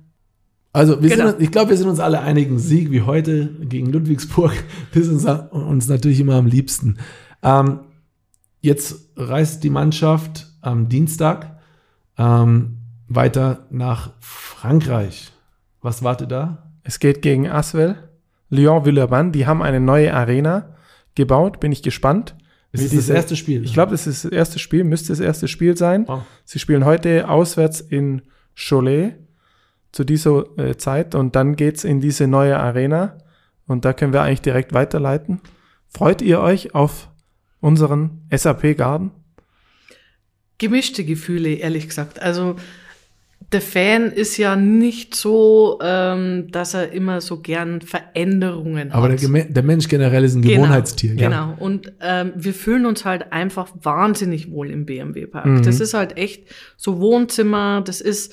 also 0.72 1.02
wir 1.02 1.10
genau. 1.10 1.30
sind, 1.30 1.40
ich 1.40 1.50
glaube, 1.50 1.70
wir 1.70 1.76
sind 1.76 1.88
uns 1.88 1.98
alle 1.98 2.20
einig, 2.20 2.48
ein 2.48 2.58
Sieg 2.58 2.92
wie 2.92 3.02
heute 3.02 3.48
gegen 3.62 3.90
Ludwigsburg 3.92 4.52
das 4.94 5.08
ist 5.08 5.26
uns, 5.26 5.52
uns 5.52 5.88
natürlich 5.88 6.20
immer 6.20 6.34
am 6.34 6.46
liebsten. 6.46 6.98
Ähm, 7.42 7.80
jetzt 8.60 9.10
reist 9.16 9.64
die 9.64 9.70
Mannschaft 9.70 10.46
am 10.60 10.88
Dienstag 10.88 11.58
ähm, 12.18 12.76
weiter 13.10 13.66
nach 13.70 14.12
Frankreich. 14.20 15.32
Was 15.82 16.02
wartet 16.02 16.30
da? 16.30 16.70
Es 16.82 16.98
geht 17.00 17.20
gegen 17.20 17.48
Aswell, 17.48 17.96
Lyon-Villeurbanne. 18.48 19.32
Die 19.32 19.46
haben 19.46 19.62
eine 19.62 19.80
neue 19.80 20.14
Arena 20.14 20.76
gebaut. 21.14 21.60
Bin 21.60 21.72
ich 21.72 21.82
gespannt. 21.82 22.36
Ist 22.72 22.84
das 22.84 22.90
diese, 22.90 23.08
das 23.08 23.16
erste 23.16 23.36
Spiel? 23.36 23.64
Ich 23.64 23.74
glaube, 23.74 23.90
das 23.90 24.06
ist 24.06 24.24
das 24.24 24.32
erste 24.32 24.58
Spiel, 24.60 24.84
müsste 24.84 25.08
das 25.08 25.20
erste 25.20 25.48
Spiel 25.48 25.76
sein. 25.76 26.06
Oh. 26.08 26.20
Sie 26.44 26.60
spielen 26.60 26.84
heute 26.84 27.28
auswärts 27.28 27.80
in 27.80 28.22
Cholet 28.54 29.16
zu 29.90 30.04
dieser 30.04 30.44
äh, 30.56 30.76
Zeit 30.76 31.16
und 31.16 31.34
dann 31.34 31.56
geht's 31.56 31.82
in 31.82 32.00
diese 32.00 32.28
neue 32.28 32.58
Arena 32.60 33.18
und 33.66 33.84
da 33.84 33.92
können 33.92 34.12
wir 34.12 34.22
eigentlich 34.22 34.42
direkt 34.42 34.72
weiterleiten. 34.72 35.40
Freut 35.88 36.22
ihr 36.22 36.40
euch 36.40 36.76
auf 36.76 37.10
unseren 37.58 38.22
SAP 38.32 38.76
Garden? 38.76 39.10
Gemischte 40.58 41.04
Gefühle, 41.04 41.54
ehrlich 41.54 41.88
gesagt. 41.88 42.22
Also 42.22 42.54
der 43.52 43.60
Fan 43.60 44.12
ist 44.12 44.36
ja 44.36 44.54
nicht 44.54 45.14
so, 45.14 45.78
ähm, 45.82 46.50
dass 46.52 46.74
er 46.74 46.92
immer 46.92 47.20
so 47.20 47.40
gern 47.40 47.80
Veränderungen 47.80 48.92
Aber 48.92 49.08
hat. 49.12 49.24
Aber 49.24 49.42
der, 49.42 49.62
Mensch 49.62 49.88
generell 49.88 50.24
ist 50.24 50.36
ein 50.36 50.42
genau, 50.42 50.62
Gewohnheitstier. 50.62 51.14
Genau. 51.14 51.30
Ja. 51.30 51.56
Und 51.58 51.92
ähm, 52.00 52.32
wir 52.36 52.54
fühlen 52.54 52.86
uns 52.86 53.04
halt 53.04 53.32
einfach 53.32 53.72
wahnsinnig 53.82 54.52
wohl 54.52 54.70
im 54.70 54.86
BMW 54.86 55.26
Park. 55.26 55.46
Mhm. 55.46 55.62
Das 55.62 55.80
ist 55.80 55.94
halt 55.94 56.16
echt 56.16 56.44
so 56.76 57.00
Wohnzimmer. 57.00 57.82
Das 57.84 58.00
ist 58.00 58.32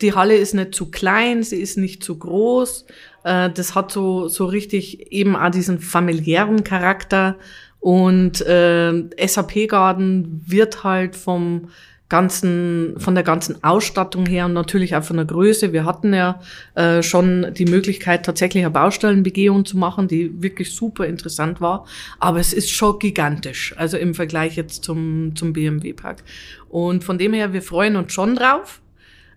die 0.00 0.14
Halle 0.14 0.36
ist 0.36 0.54
nicht 0.54 0.74
zu 0.74 0.90
klein, 0.90 1.42
sie 1.42 1.56
ist 1.56 1.76
nicht 1.76 2.02
zu 2.02 2.16
groß. 2.16 2.86
Äh, 3.24 3.50
das 3.50 3.74
hat 3.74 3.90
so 3.92 4.28
so 4.28 4.46
richtig 4.46 5.12
eben 5.12 5.36
auch 5.36 5.50
diesen 5.50 5.78
familiären 5.78 6.64
Charakter. 6.64 7.36
Und 7.80 8.40
äh, 8.46 9.04
SAP 9.26 9.68
Garden 9.68 10.42
wird 10.46 10.84
halt 10.84 11.16
vom 11.16 11.68
ganzen, 12.08 12.94
von 12.98 13.14
der 13.14 13.24
ganzen 13.24 13.62
Ausstattung 13.62 14.24
her 14.24 14.46
und 14.46 14.54
natürlich 14.54 14.96
auch 14.96 15.02
von 15.02 15.16
der 15.16 15.26
Größe. 15.26 15.72
Wir 15.72 15.84
hatten 15.84 16.14
ja 16.14 16.40
äh, 16.74 17.02
schon 17.02 17.52
die 17.52 17.66
Möglichkeit, 17.66 18.24
tatsächlich 18.24 18.64
eine 18.64 18.72
Baustellenbegehung 18.72 19.66
zu 19.66 19.76
machen, 19.76 20.08
die 20.08 20.42
wirklich 20.42 20.74
super 20.74 21.06
interessant 21.06 21.60
war. 21.60 21.86
Aber 22.18 22.40
es 22.40 22.52
ist 22.52 22.70
schon 22.70 22.98
gigantisch, 22.98 23.74
also 23.76 23.98
im 23.98 24.14
Vergleich 24.14 24.56
jetzt 24.56 24.84
zum, 24.84 25.36
zum 25.36 25.52
BMW-Park. 25.52 26.24
Und 26.70 27.04
von 27.04 27.18
dem 27.18 27.34
her, 27.34 27.52
wir 27.52 27.62
freuen 27.62 27.96
uns 27.96 28.12
schon 28.12 28.36
drauf. 28.36 28.80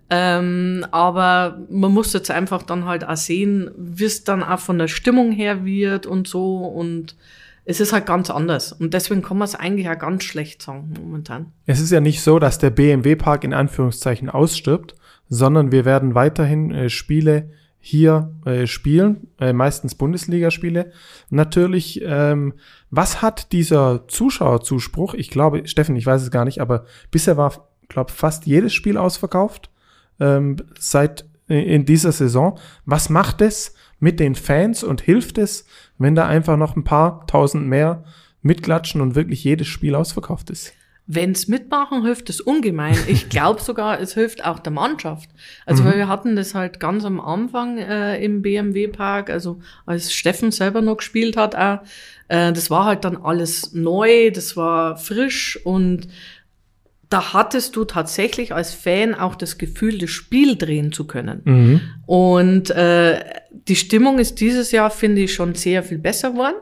Ähm, 0.10 0.86
aber 0.92 1.60
man 1.70 1.94
muss 1.94 2.12
jetzt 2.12 2.32
einfach 2.32 2.64
dann 2.64 2.86
halt 2.86 3.06
auch 3.06 3.16
sehen, 3.16 3.72
wie 3.78 4.06
es 4.06 4.26
dann 4.26 4.44
auch 4.44 4.60
von 4.60 4.78
der 4.78 4.90
Stimmung 4.90 5.32
her 5.32 5.66
wird 5.66 6.06
und 6.06 6.28
so. 6.28 6.58
Und 6.58 7.16
es 7.66 7.80
ist 7.80 7.94
halt 7.94 8.06
ganz 8.06 8.30
anders. 8.30 8.74
Und 8.74 8.94
deswegen 8.94 9.22
kann 9.22 9.38
man 9.38 9.46
es 9.46 9.56
eigentlich 9.56 9.90
auch 9.90 9.98
ganz 9.98 10.24
schlecht 10.24 10.62
sagen 10.62 10.94
momentan. 11.00 11.54
Es 11.66 11.80
ist 11.80 11.92
ja 11.92 12.02
nicht 12.02 12.22
so, 12.22 12.40
dass 12.40 12.58
der 12.58 12.72
BMW-Park 12.72 13.44
in 13.44 13.54
Anführungszeichen 13.54 14.30
ausstirbt, 14.30 14.96
sondern 15.30 15.72
wir 15.72 15.86
werden 15.86 16.16
weiterhin 16.16 16.72
äh, 16.72 16.90
Spiele 16.90 17.52
hier 17.80 18.32
äh, 18.46 18.68
spielen, 18.68 19.28
äh, 19.40 19.54
meistens 19.54 19.96
Bundesligaspiele. 19.96 20.92
Natürlich, 21.30 22.02
ähm, 22.04 22.54
was 22.92 23.22
hat 23.22 23.52
dieser 23.52 24.08
Zuschauerzuspruch? 24.08 25.16
Ich 25.16 25.30
glaube, 25.32 25.68
Steffen, 25.68 25.96
ich 25.96 26.06
weiß 26.06 26.22
es 26.22 26.32
gar 26.32 26.46
nicht, 26.46 26.62
aber 26.62 26.86
bisher 27.10 27.38
war, 27.38 27.70
glaube 27.90 28.12
fast 28.12 28.46
jedes 28.46 28.74
Spiel 28.74 28.98
ausverkauft 28.98 29.72
ähm, 30.20 30.58
seit 30.78 31.26
äh, 31.50 31.76
in 31.76 31.86
dieser 31.86 32.12
Saison. 32.12 32.60
Was 32.86 33.10
macht 33.10 33.42
es 33.42 33.74
mit 34.02 34.20
den 34.20 34.36
Fans 34.36 34.84
und 34.84 35.00
hilft 35.00 35.38
es, 35.38 35.66
wenn 35.98 36.16
da 36.16 36.28
einfach 36.28 36.58
noch 36.58 36.76
ein 36.76 36.84
paar 36.84 37.26
tausend 37.28 37.68
mehr 37.68 38.04
mitklatschen 38.42 39.00
und 39.00 39.16
wirklich 39.16 39.44
jedes 39.44 39.68
Spiel 39.68 39.96
ausverkauft 39.96 40.50
ist? 40.50 40.74
Wenn's 41.08 41.48
mitmachen, 41.48 42.04
hilft 42.04 42.30
es 42.30 42.42
ungemein. 42.42 42.98
Ich 43.08 43.30
glaube 43.30 43.62
sogar, 43.64 44.00
es 44.00 44.14
hilft 44.14 44.44
auch 44.44 44.60
der 44.60 44.72
Mannschaft. 44.72 45.30
Also, 45.66 45.84
mhm. 45.84 45.88
weil 45.88 45.98
wir 45.98 46.08
hatten 46.08 46.36
das 46.36 46.56
halt 46.56 46.80
ganz 46.80 47.06
am 47.06 47.20
Anfang 47.20 47.78
äh, 47.78 48.24
im 48.24 48.42
BMW-Park, 48.42 49.30
also 49.30 49.60
als 49.86 50.14
Steffen 50.14 50.52
selber 50.52 50.82
noch 50.82 50.98
gespielt 50.98 51.38
hat, 51.38 51.56
auch, 51.56 51.80
äh, 52.28 52.52
das 52.52 52.72
war 52.72 52.86
halt 52.86 53.06
dann 53.06 53.18
alles 53.18 53.74
neu, 53.74 54.32
das 54.32 54.58
war 54.58 54.98
frisch 54.98 55.60
und 55.64 56.08
da 57.12 57.34
hattest 57.34 57.76
du 57.76 57.84
tatsächlich 57.84 58.54
als 58.54 58.74
Fan 58.74 59.14
auch 59.14 59.36
das 59.36 59.58
Gefühl, 59.58 59.98
das 59.98 60.10
Spiel 60.10 60.56
drehen 60.56 60.94
zu 60.94 61.06
können. 61.06 61.42
Mhm. 61.44 61.82
Und 62.06 62.70
äh, 62.70 63.20
die 63.68 63.76
Stimmung 63.76 64.18
ist 64.18 64.40
dieses 64.40 64.72
Jahr, 64.72 64.90
finde 64.90 65.22
ich, 65.24 65.34
schon 65.34 65.54
sehr 65.54 65.84
viel 65.84 65.98
besser 65.98 66.32
geworden. 66.32 66.56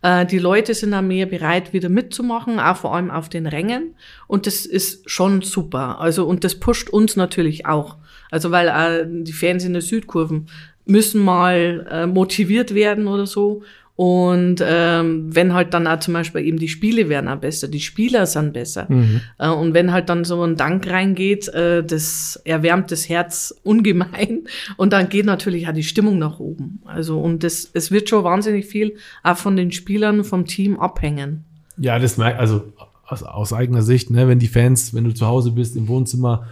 Äh, 0.00 0.24
die 0.24 0.38
Leute 0.38 0.72
sind 0.72 0.94
auch 0.94 1.02
mehr 1.02 1.26
bereit, 1.26 1.74
wieder 1.74 1.90
mitzumachen, 1.90 2.58
auch 2.58 2.78
vor 2.78 2.94
allem 2.94 3.10
auf 3.10 3.28
den 3.28 3.46
Rängen. 3.46 3.94
Und 4.26 4.46
das 4.46 4.64
ist 4.64 5.10
schon 5.10 5.42
super. 5.42 6.00
Also, 6.00 6.26
und 6.26 6.42
das 6.42 6.54
pusht 6.54 6.88
uns 6.88 7.14
natürlich 7.16 7.66
auch. 7.66 7.98
Also, 8.30 8.50
weil 8.50 8.68
äh, 8.68 9.06
die 9.06 9.34
Fans 9.34 9.62
in 9.62 9.74
der 9.74 9.82
Südkurven 9.82 10.46
müssen 10.86 11.22
mal 11.22 11.86
äh, 11.90 12.06
motiviert 12.06 12.74
werden 12.74 13.08
oder 13.08 13.26
so. 13.26 13.62
Und 13.94 14.56
ähm, 14.66 15.34
wenn 15.34 15.52
halt 15.52 15.74
dann 15.74 15.86
auch 15.86 16.00
zum 16.00 16.14
Beispiel 16.14 16.40
eben 16.42 16.58
die 16.58 16.68
Spiele 16.68 17.10
werden 17.10 17.28
auch 17.28 17.36
besser, 17.36 17.68
die 17.68 17.80
Spieler 17.80 18.24
sind 18.24 18.54
besser. 18.54 18.86
Mhm. 18.88 19.20
Äh, 19.38 19.50
und 19.50 19.74
wenn 19.74 19.92
halt 19.92 20.08
dann 20.08 20.24
so 20.24 20.42
ein 20.42 20.56
Dank 20.56 20.88
reingeht, 20.88 21.48
äh, 21.48 21.84
das 21.84 22.40
erwärmt 22.44 22.90
das 22.90 23.08
Herz 23.08 23.54
ungemein. 23.62 24.44
Und 24.76 24.92
dann 24.92 25.08
geht 25.08 25.26
natürlich 25.26 25.68
auch 25.68 25.72
die 25.72 25.82
Stimmung 25.82 26.18
nach 26.18 26.40
oben. 26.40 26.80
Also 26.86 27.20
und 27.20 27.44
das, 27.44 27.70
es 27.74 27.90
wird 27.90 28.08
schon 28.08 28.24
wahnsinnig 28.24 28.66
viel 28.66 28.96
auch 29.22 29.36
von 29.36 29.56
den 29.56 29.72
Spielern, 29.72 30.24
vom 30.24 30.46
Team 30.46 30.80
abhängen. 30.80 31.44
Ja, 31.76 31.98
das 31.98 32.16
merkt, 32.16 32.38
also 32.38 32.72
aus, 33.06 33.22
aus 33.22 33.52
eigener 33.52 33.82
Sicht, 33.82 34.10
ne, 34.10 34.26
wenn 34.26 34.38
die 34.38 34.48
Fans, 34.48 34.94
wenn 34.94 35.04
du 35.04 35.12
zu 35.12 35.26
Hause 35.26 35.50
bist 35.50 35.76
im 35.76 35.88
Wohnzimmer, 35.88 36.46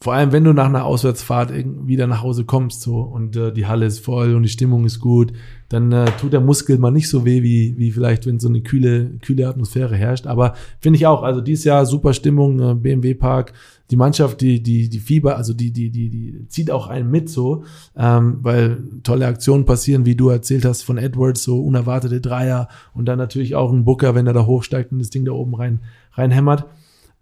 vor 0.00 0.12
allem 0.12 0.32
wenn 0.32 0.44
du 0.44 0.52
nach 0.52 0.66
einer 0.66 0.84
Auswärtsfahrt 0.84 1.50
wieder 1.54 2.06
nach 2.06 2.22
Hause 2.22 2.44
kommst 2.44 2.82
so 2.82 3.00
und 3.00 3.36
äh, 3.36 3.52
die 3.52 3.66
Halle 3.66 3.86
ist 3.86 4.00
voll 4.00 4.34
und 4.34 4.42
die 4.42 4.50
Stimmung 4.50 4.84
ist 4.84 5.00
gut, 5.00 5.32
dann 5.70 5.92
äh, 5.92 6.04
tut 6.20 6.32
der 6.32 6.40
Muskel 6.40 6.78
mal 6.78 6.90
nicht 6.90 7.08
so 7.08 7.24
weh, 7.24 7.42
wie, 7.42 7.74
wie 7.78 7.90
vielleicht, 7.90 8.26
wenn 8.26 8.38
so 8.38 8.48
eine 8.48 8.60
kühle, 8.60 9.12
kühle 9.22 9.48
Atmosphäre 9.48 9.96
herrscht. 9.96 10.26
Aber 10.26 10.54
finde 10.80 10.98
ich 10.98 11.06
auch, 11.06 11.22
also 11.22 11.40
dieses 11.40 11.64
Jahr 11.64 11.86
super 11.86 12.12
Stimmung, 12.12 12.60
äh, 12.60 12.74
BMW 12.74 13.14
Park, 13.14 13.54
die 13.90 13.96
Mannschaft, 13.96 14.40
die, 14.40 14.62
die, 14.62 14.88
die 14.88 14.98
Fieber, 14.98 15.36
also 15.36 15.54
die, 15.54 15.72
die, 15.72 15.90
die, 15.90 16.10
die 16.10 16.48
zieht 16.48 16.70
auch 16.70 16.86
einen 16.86 17.10
mit 17.10 17.28
so, 17.30 17.64
ähm, 17.96 18.38
weil 18.42 18.82
tolle 19.02 19.26
Aktionen 19.26 19.64
passieren, 19.64 20.04
wie 20.04 20.16
du 20.16 20.28
erzählt 20.28 20.64
hast 20.64 20.82
von 20.82 20.98
Edwards, 20.98 21.42
so 21.42 21.62
unerwartete 21.62 22.20
Dreier 22.20 22.68
und 22.92 23.06
dann 23.06 23.18
natürlich 23.18 23.54
auch 23.54 23.72
ein 23.72 23.84
Booker, 23.84 24.14
wenn 24.14 24.26
er 24.26 24.32
da 24.32 24.46
hochsteigt 24.46 24.92
und 24.92 24.98
das 24.98 25.10
Ding 25.10 25.24
da 25.24 25.32
oben 25.32 25.54
rein, 25.54 25.80
reinhämmert. 26.12 26.66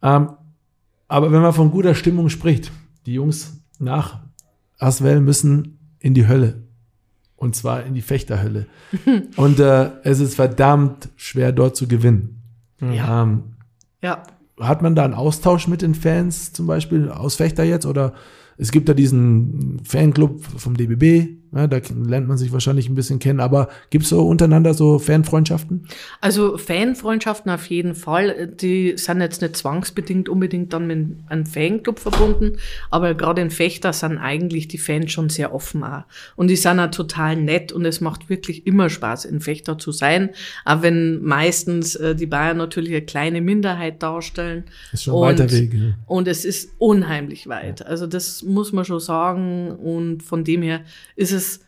Ähm, 0.02 0.30
aber 1.12 1.30
wenn 1.30 1.42
man 1.42 1.52
von 1.52 1.70
guter 1.70 1.94
Stimmung 1.94 2.30
spricht, 2.30 2.72
die 3.04 3.12
Jungs 3.12 3.62
nach 3.78 4.20
Aswell 4.78 5.20
müssen 5.20 5.94
in 5.98 6.14
die 6.14 6.26
Hölle. 6.26 6.62
Und 7.36 7.54
zwar 7.54 7.84
in 7.84 7.92
die 7.92 8.00
Fechterhölle. 8.00 8.64
und 9.36 9.60
äh, 9.60 9.90
es 10.04 10.20
ist 10.20 10.36
verdammt 10.36 11.10
schwer, 11.16 11.52
dort 11.52 11.76
zu 11.76 11.86
gewinnen. 11.86 12.40
Ja. 12.80 13.24
Ähm, 13.24 13.42
ja. 14.00 14.22
Hat 14.58 14.80
man 14.80 14.94
da 14.94 15.04
einen 15.04 15.12
Austausch 15.12 15.68
mit 15.68 15.82
den 15.82 15.94
Fans, 15.94 16.54
zum 16.54 16.66
Beispiel 16.66 17.10
aus 17.10 17.34
Fechter 17.34 17.64
jetzt? 17.64 17.84
Oder 17.84 18.14
es 18.56 18.72
gibt 18.72 18.88
da 18.88 18.94
diesen 18.94 19.82
Fanclub 19.84 20.42
vom 20.42 20.78
DBB, 20.78 21.41
ja, 21.54 21.66
da 21.66 21.80
lernt 22.06 22.28
man 22.28 22.38
sich 22.38 22.50
wahrscheinlich 22.50 22.88
ein 22.88 22.94
bisschen 22.94 23.18
kennen, 23.18 23.40
aber 23.40 23.68
gibt 23.90 24.04
es 24.04 24.10
so 24.10 24.26
untereinander 24.26 24.72
so 24.72 24.98
Fanfreundschaften? 24.98 25.86
Also 26.22 26.56
Fanfreundschaften 26.56 27.50
auf 27.50 27.66
jeden 27.66 27.94
Fall. 27.94 28.46
Die 28.46 28.94
sind 28.96 29.20
jetzt 29.20 29.42
nicht 29.42 29.56
zwangsbedingt 29.56 30.30
unbedingt 30.30 30.72
dann 30.72 30.86
mit 30.86 31.18
einem 31.26 31.44
Fanclub 31.44 31.98
verbunden, 31.98 32.56
aber 32.90 33.14
gerade 33.14 33.42
in 33.42 33.50
Fechter 33.50 33.92
sind 33.92 34.16
eigentlich 34.16 34.66
die 34.68 34.78
Fans 34.78 35.12
schon 35.12 35.28
sehr 35.28 35.54
offen 35.54 35.84
auch. 35.84 36.04
Und 36.36 36.48
die 36.48 36.56
sind 36.56 36.80
auch 36.80 36.90
total 36.90 37.36
nett 37.36 37.70
und 37.70 37.84
es 37.84 38.00
macht 38.00 38.30
wirklich 38.30 38.66
immer 38.66 38.88
Spaß, 38.88 39.26
in 39.26 39.40
Fechter 39.40 39.76
zu 39.76 39.92
sein, 39.92 40.30
auch 40.64 40.80
wenn 40.80 41.22
meistens 41.22 41.96
äh, 41.96 42.14
die 42.14 42.26
Bayern 42.26 42.56
natürlich 42.56 42.92
eine 42.92 43.02
kleine 43.02 43.42
Minderheit 43.42 44.02
darstellen. 44.02 44.64
Ist 44.92 45.04
schon 45.04 45.14
und, 45.14 45.20
weiter 45.20 45.50
Weg. 45.50 45.74
Ja. 45.74 45.80
Und 46.06 46.28
es 46.28 46.46
ist 46.46 46.72
unheimlich 46.78 47.46
weit. 47.46 47.84
Also 47.84 48.06
das 48.06 48.42
muss 48.42 48.72
man 48.72 48.86
schon 48.86 49.00
sagen 49.00 49.72
und 49.72 50.22
von 50.22 50.44
dem 50.44 50.62
her 50.62 50.80
ist 51.14 51.32
es 51.32 51.41
es 51.42 51.60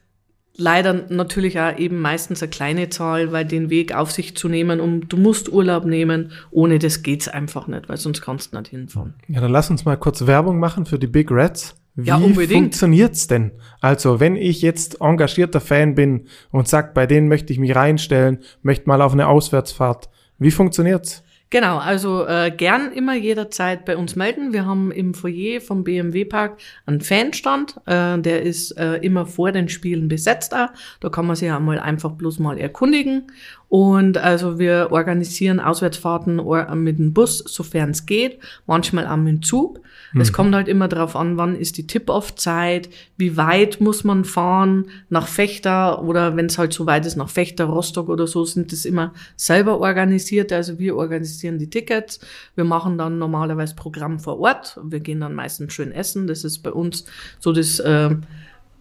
leider 0.56 1.06
natürlich 1.08 1.58
auch 1.58 1.76
eben 1.76 2.00
meistens 2.00 2.42
eine 2.42 2.50
kleine 2.50 2.88
Zahl, 2.88 3.32
weil 3.32 3.44
den 3.44 3.70
Weg 3.70 3.94
auf 3.94 4.12
sich 4.12 4.36
zu 4.36 4.48
nehmen, 4.48 4.80
um 4.80 5.08
du 5.08 5.16
musst 5.16 5.52
Urlaub 5.52 5.84
nehmen, 5.84 6.32
ohne 6.50 6.78
das 6.78 7.02
geht's 7.02 7.28
einfach 7.28 7.66
nicht, 7.66 7.88
weil 7.88 7.96
sonst 7.96 8.22
kannst 8.22 8.52
du 8.54 8.58
nicht 8.58 8.70
hinfahren. 8.70 9.14
Ja, 9.28 9.40
dann 9.40 9.50
lass 9.50 9.70
uns 9.70 9.84
mal 9.84 9.96
kurz 9.96 10.26
Werbung 10.26 10.58
machen 10.58 10.86
für 10.86 10.98
die 10.98 11.06
Big 11.06 11.30
Reds. 11.30 11.76
Wie 11.96 12.08
ja, 12.08 12.16
unbedingt. 12.16 12.60
funktioniert's 12.60 13.28
denn? 13.28 13.52
Also, 13.80 14.18
wenn 14.18 14.34
ich 14.34 14.62
jetzt 14.62 15.00
engagierter 15.00 15.60
Fan 15.60 15.94
bin 15.94 16.26
und 16.50 16.66
sag, 16.66 16.92
bei 16.92 17.06
denen 17.06 17.28
möchte 17.28 17.52
ich 17.52 17.60
mich 17.60 17.76
reinstellen, 17.76 18.38
möchte 18.62 18.88
mal 18.88 19.00
auf 19.00 19.12
eine 19.12 19.28
Auswärtsfahrt, 19.28 20.08
wie 20.38 20.50
funktioniert's? 20.50 21.22
Genau, 21.54 21.78
also 21.78 22.26
äh, 22.26 22.50
gern 22.50 22.90
immer 22.90 23.14
jederzeit 23.14 23.84
bei 23.84 23.96
uns 23.96 24.16
melden. 24.16 24.52
Wir 24.52 24.66
haben 24.66 24.90
im 24.90 25.14
Foyer 25.14 25.60
vom 25.60 25.84
BMW 25.84 26.24
Park 26.24 26.58
einen 26.84 27.00
Fanstand, 27.00 27.76
äh, 27.86 28.18
der 28.18 28.42
ist 28.42 28.72
äh, 28.72 28.96
immer 28.96 29.24
vor 29.24 29.52
den 29.52 29.68
Spielen 29.68 30.08
besetzt. 30.08 30.52
Da, 30.52 30.74
da 30.98 31.10
kann 31.10 31.26
man 31.26 31.36
sich 31.36 31.52
einmal 31.52 31.78
einfach 31.78 32.10
bloß 32.10 32.40
mal 32.40 32.58
erkundigen. 32.58 33.30
Und 33.68 34.18
also 34.18 34.58
wir 34.58 34.88
organisieren 34.90 35.58
Auswärtsfahrten 35.58 36.40
mit 36.82 36.98
dem 36.98 37.12
Bus, 37.12 37.38
sofern 37.38 37.90
es 37.90 38.06
geht, 38.06 38.38
manchmal 38.66 39.06
auch 39.06 39.16
mit 39.16 39.28
dem 39.28 39.42
Zug. 39.42 39.80
Mhm. 40.12 40.20
Es 40.20 40.32
kommt 40.32 40.54
halt 40.54 40.68
immer 40.68 40.86
darauf 40.86 41.16
an, 41.16 41.36
wann 41.36 41.56
ist 41.56 41.76
die 41.76 41.86
Tip-Off-Zeit, 41.86 42.88
wie 43.16 43.36
weit 43.36 43.80
muss 43.80 44.04
man 44.04 44.24
fahren 44.24 44.86
nach 45.08 45.26
Fechter 45.26 46.02
oder 46.02 46.36
wenn 46.36 46.46
es 46.46 46.56
halt 46.56 46.72
so 46.72 46.86
weit 46.86 47.04
ist, 47.04 47.16
nach 47.16 47.28
Fechter, 47.28 47.64
Rostock 47.64 48.08
oder 48.08 48.26
so, 48.26 48.44
sind 48.44 48.70
das 48.70 48.84
immer 48.84 49.12
selber 49.36 49.80
organisiert. 49.80 50.52
Also 50.52 50.78
wir 50.78 50.96
organisieren 50.96 51.58
die 51.58 51.70
Tickets. 51.70 52.20
Wir 52.54 52.64
machen 52.64 52.96
dann 52.96 53.18
normalerweise 53.18 53.74
Programm 53.74 54.20
vor 54.20 54.38
Ort. 54.38 54.78
Wir 54.84 55.00
gehen 55.00 55.20
dann 55.20 55.34
meistens 55.34 55.72
schön 55.72 55.90
essen. 55.90 56.26
Das 56.26 56.44
ist 56.44 56.60
bei 56.60 56.70
uns 56.70 57.04
so 57.40 57.52
das... 57.52 57.80
Äh, 57.80 58.16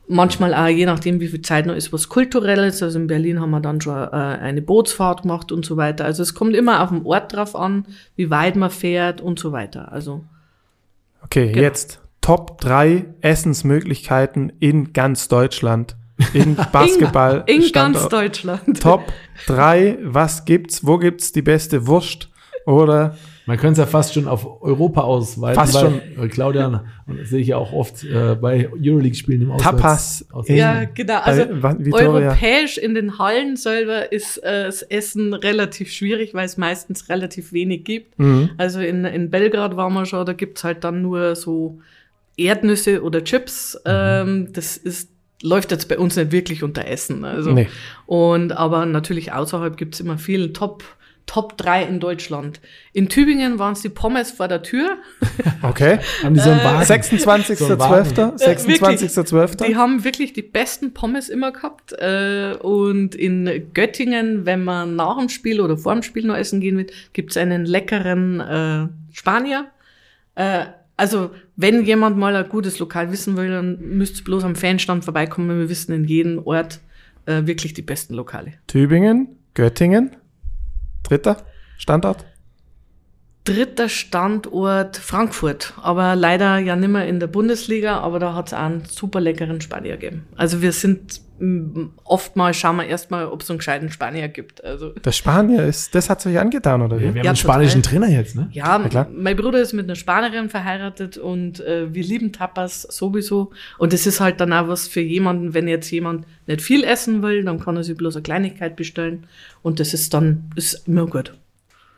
manchmal 0.08 0.54
auch, 0.54 0.68
je 0.68 0.86
nachdem, 0.86 1.20
wie 1.20 1.28
viel 1.28 1.42
Zeit 1.42 1.66
noch 1.66 1.76
ist, 1.76 1.94
was 1.94 2.10
Kulturelles. 2.10 2.84
Also 2.84 3.00
in 3.00 3.08
Berlin 3.08 3.40
haben 3.40 3.52
wir 3.52 3.60
dann 3.60 3.82
schon 3.82 3.96
äh, 3.96 4.10
eine 4.10 4.62
Bootsfahrt 4.62 5.24
gemacht 5.24 5.52
und 5.52 5.66
so 5.66 5.78
weiter. 5.78 6.06
Also 6.06 6.24
es 6.24 6.34
kommt 6.34 6.56
immer 6.56 6.82
auf 6.82 6.90
den 6.90 7.06
Ort 7.06 7.34
drauf 7.34 7.56
an, 7.56 7.86
wie 8.16 8.30
weit 8.30 8.56
man 8.56 8.70
fährt 8.70 9.22
und 9.22 9.40
so 9.40 9.52
weiter. 9.52 9.92
Also. 9.92 10.24
Okay, 11.24 11.52
genau. 11.52 11.62
jetzt 11.62 12.02
Top 12.22 12.62
3 12.62 13.06
Essensmöglichkeiten 13.22 14.54
in 14.60 14.94
ganz 14.94 15.28
Deutschland. 15.28 15.96
In 16.34 16.56
Basketball. 16.72 17.44
in, 17.48 17.64
in 17.64 17.72
ganz 17.72 18.08
Deutschland. 18.08 18.82
Top 18.82 19.12
3, 19.48 19.98
was 20.02 20.46
gibt's? 20.46 20.86
Wo 20.86 20.98
gibt's 20.98 21.32
die 21.32 21.42
beste 21.42 21.88
Wurst? 21.88 22.30
Oder 22.66 23.18
man 23.46 23.58
könnte 23.58 23.74
es 23.74 23.78
ja 23.80 23.86
fast 23.86 24.14
schon 24.14 24.28
auf 24.28 24.62
Europa 24.62 25.02
ausweiten. 25.02 25.56
Fast 25.56 25.78
schon. 25.78 26.00
Äh, 26.18 26.28
Claudia, 26.30 26.86
und 27.08 27.20
das 27.20 27.30
sehe 27.30 27.42
ich 27.42 27.48
ja 27.48 27.58
auch 27.58 27.74
oft 27.74 28.04
äh, 28.04 28.36
bei 28.36 28.70
Euroleague-Spielen 28.72 29.42
im 29.42 29.52
Auswärts. 29.52 29.82
Tapas. 29.82 30.26
Auswärts. 30.32 30.60
Ja, 30.60 30.84
genau. 30.86 31.20
Also 31.20 31.44
europäisch 31.92 32.78
in 32.78 32.96
den 32.96 33.20
Hallen 33.20 33.58
selber 33.58 34.12
ist 34.12 34.38
äh, 34.38 34.66
das 34.66 34.82
Essen 34.82 35.34
relativ 35.34 35.92
schwierig, 35.92 36.34
weil 36.34 36.46
es 36.46 36.58
meistens 36.58 37.10
relativ 37.10 37.52
wenig 37.52 37.84
gibt. 37.84 38.18
Mhm. 38.18 38.52
Also 38.58 38.80
in, 38.80 39.04
in 39.04 39.30
Belgrad 39.30 39.76
waren 39.76 39.94
wir 39.94 40.06
schon, 40.06 40.26
da 40.26 40.34
gibt's 40.34 40.64
halt 40.64 40.86
dann 40.86 41.02
nur 41.02 41.36
so 41.36 41.80
Erdnüsse 42.38 43.04
oder 43.04 43.24
Chips. 43.24 43.76
Mhm. 43.86 43.92
Ähm, 43.92 44.48
das 44.54 44.78
ist 44.78 45.10
läuft 45.42 45.72
jetzt 45.72 45.90
bei 45.90 45.98
uns 45.98 46.16
nicht 46.16 46.32
wirklich 46.32 46.64
unter 46.64 46.88
Essen. 46.88 47.26
Also. 47.26 47.52
Nee. 47.52 47.68
Und 48.06 48.54
aber 48.54 48.86
natürlich 48.86 49.34
außerhalb 49.34 49.76
gibt's 49.76 50.00
immer 50.00 50.18
viel 50.18 50.54
Top 50.54 50.84
Top 51.26 51.58
3 51.58 51.84
in 51.86 52.00
Deutschland. 52.00 52.60
In 52.92 53.10
Tübingen 53.10 53.58
waren 53.58 53.74
es 53.74 53.82
die 53.82 53.90
Pommes 53.90 54.32
vor 54.32 54.48
der 54.48 54.62
Tür. 54.62 54.98
Okay. 55.62 56.00
Haben 56.22 56.34
die 56.36 56.42
so 56.42 56.50
einen 56.50 56.62
Wagen? 56.62 56.84
26.12. 56.84 57.56
So 57.56 57.74
ein 57.74 57.80
Wagen. 57.80 58.36
26.12. 58.36 59.66
Die 59.66 59.78
haben 59.78 60.04
wirklich 60.04 60.34
die 60.34 60.42
besten 60.42 60.94
Pommes 60.94 61.30
immer 61.30 61.54
gehabt. 61.54 61.94
Äh, 61.94 62.56
und 62.62 63.16
in 63.16 63.70
Göttingen, 63.74 64.46
wenn 64.46 64.66
man 64.66 64.98
nach 64.98 65.18
dem 65.18 65.30
Spiel 65.30 65.62
oder 65.62 65.78
vor 65.78 65.94
dem 65.94 66.04
Spiel 66.04 66.26
noch 66.26 66.36
essen 66.36 66.60
gehen 66.60 66.78
will, 66.78 66.88
gibt's 67.14 67.38
einen 67.38 67.66
leckeren 67.66 68.42
äh, 68.42 68.88
Spanier. 69.14 69.68
Äh, 70.36 70.66
also, 70.98 71.32
wenn 71.56 71.86
jemand 71.86 72.18
mal 72.18 72.36
ein 72.36 72.50
gutes 72.50 72.80
Lokal 72.80 73.12
wissen 73.12 73.38
will, 73.38 73.50
dann 73.50 73.80
müsst 73.80 74.18
ihr 74.18 74.24
bloß 74.26 74.44
am 74.44 74.56
Fanstand 74.56 75.06
vorbeikommen. 75.06 75.58
Wir 75.58 75.70
wissen 75.70 75.94
in 75.94 76.04
jedem 76.04 76.46
Ort 76.46 76.82
äh, 77.26 77.46
wirklich 77.46 77.74
die 77.74 77.82
besten 77.82 78.16
Lokale. 78.16 78.54
Tübingen, 78.68 79.30
Göttingen. 79.54 80.12
Dritter 81.14 81.38
Standort. 81.78 82.26
Dritter 83.44 83.88
Standort 83.88 84.98
Frankfurt, 84.98 85.74
aber 85.80 86.16
leider 86.16 86.58
ja 86.58 86.76
nicht 86.76 86.90
mehr 86.90 87.06
in 87.06 87.20
der 87.20 87.28
Bundesliga, 87.28 88.00
aber 88.00 88.18
da 88.18 88.34
hat's 88.34 88.52
auch 88.52 88.58
einen 88.58 88.86
super 88.86 89.22
leckeren 89.22 89.62
Spanier 89.62 89.98
gegeben. 89.98 90.26
Also 90.36 90.64
wir 90.64 90.72
sind 90.72 91.22
oftmals 92.04 92.58
schauen 92.58 92.78
wir 92.78 92.86
erstmal, 92.86 93.26
ob 93.28 93.42
es 93.42 93.50
einen 93.50 93.58
gescheiten 93.60 93.90
Spanier 93.90 94.28
gibt. 94.28 94.64
Also 94.64 94.90
Der 94.90 95.12
Spanier 95.12 95.64
ist, 95.66 95.94
das 95.94 96.10
hat 96.10 96.26
euch 96.26 96.40
angetan, 96.40 96.82
oder 96.82 96.98
Wir 97.00 97.02
wie? 97.02 97.08
haben 97.20 97.26
Ja, 97.26 97.32
einen 97.32 97.36
spanischen 97.36 97.82
total. 97.82 98.00
Trainer 98.02 98.18
jetzt, 98.18 98.36
ne? 98.36 98.50
Ja, 98.52 98.80
Ja, 98.82 98.88
klar. 98.90 99.08
mein 99.14 99.36
Bruder 99.36 99.60
ist 99.60 99.74
mit 99.74 99.86
einer 99.86 99.96
Spanierin 99.96 100.50
verheiratet 100.50 101.18
und 101.18 101.60
äh, 101.60 101.94
wir 101.94 102.04
lieben 102.04 102.32
Tapas 102.32 102.84
sowieso. 102.84 103.52
Und 103.78 103.94
es 103.94 104.06
ist 104.08 104.20
halt 104.20 104.40
dann 104.40 104.54
auch 104.54 104.68
was 104.68 104.88
für 104.88 105.02
jemanden, 105.02 105.54
wenn 105.54 105.68
jetzt 105.68 105.90
jemand 105.92 106.26
nicht 106.48 106.62
viel 106.62 106.84
essen 106.84 107.22
will, 107.22 107.44
dann 107.44 107.60
kann 107.60 107.76
er 107.76 107.84
sich 107.84 107.98
bloß 107.98 108.16
eine 108.16 108.24
Kleinigkeit 108.24 108.76
bestellen. 108.76 109.28
Und 109.62 109.80
das 109.80 109.94
ist 109.94 110.14
dann, 110.14 110.50
ist 110.56 110.88
immer 110.88 111.08
gut. 111.08 111.34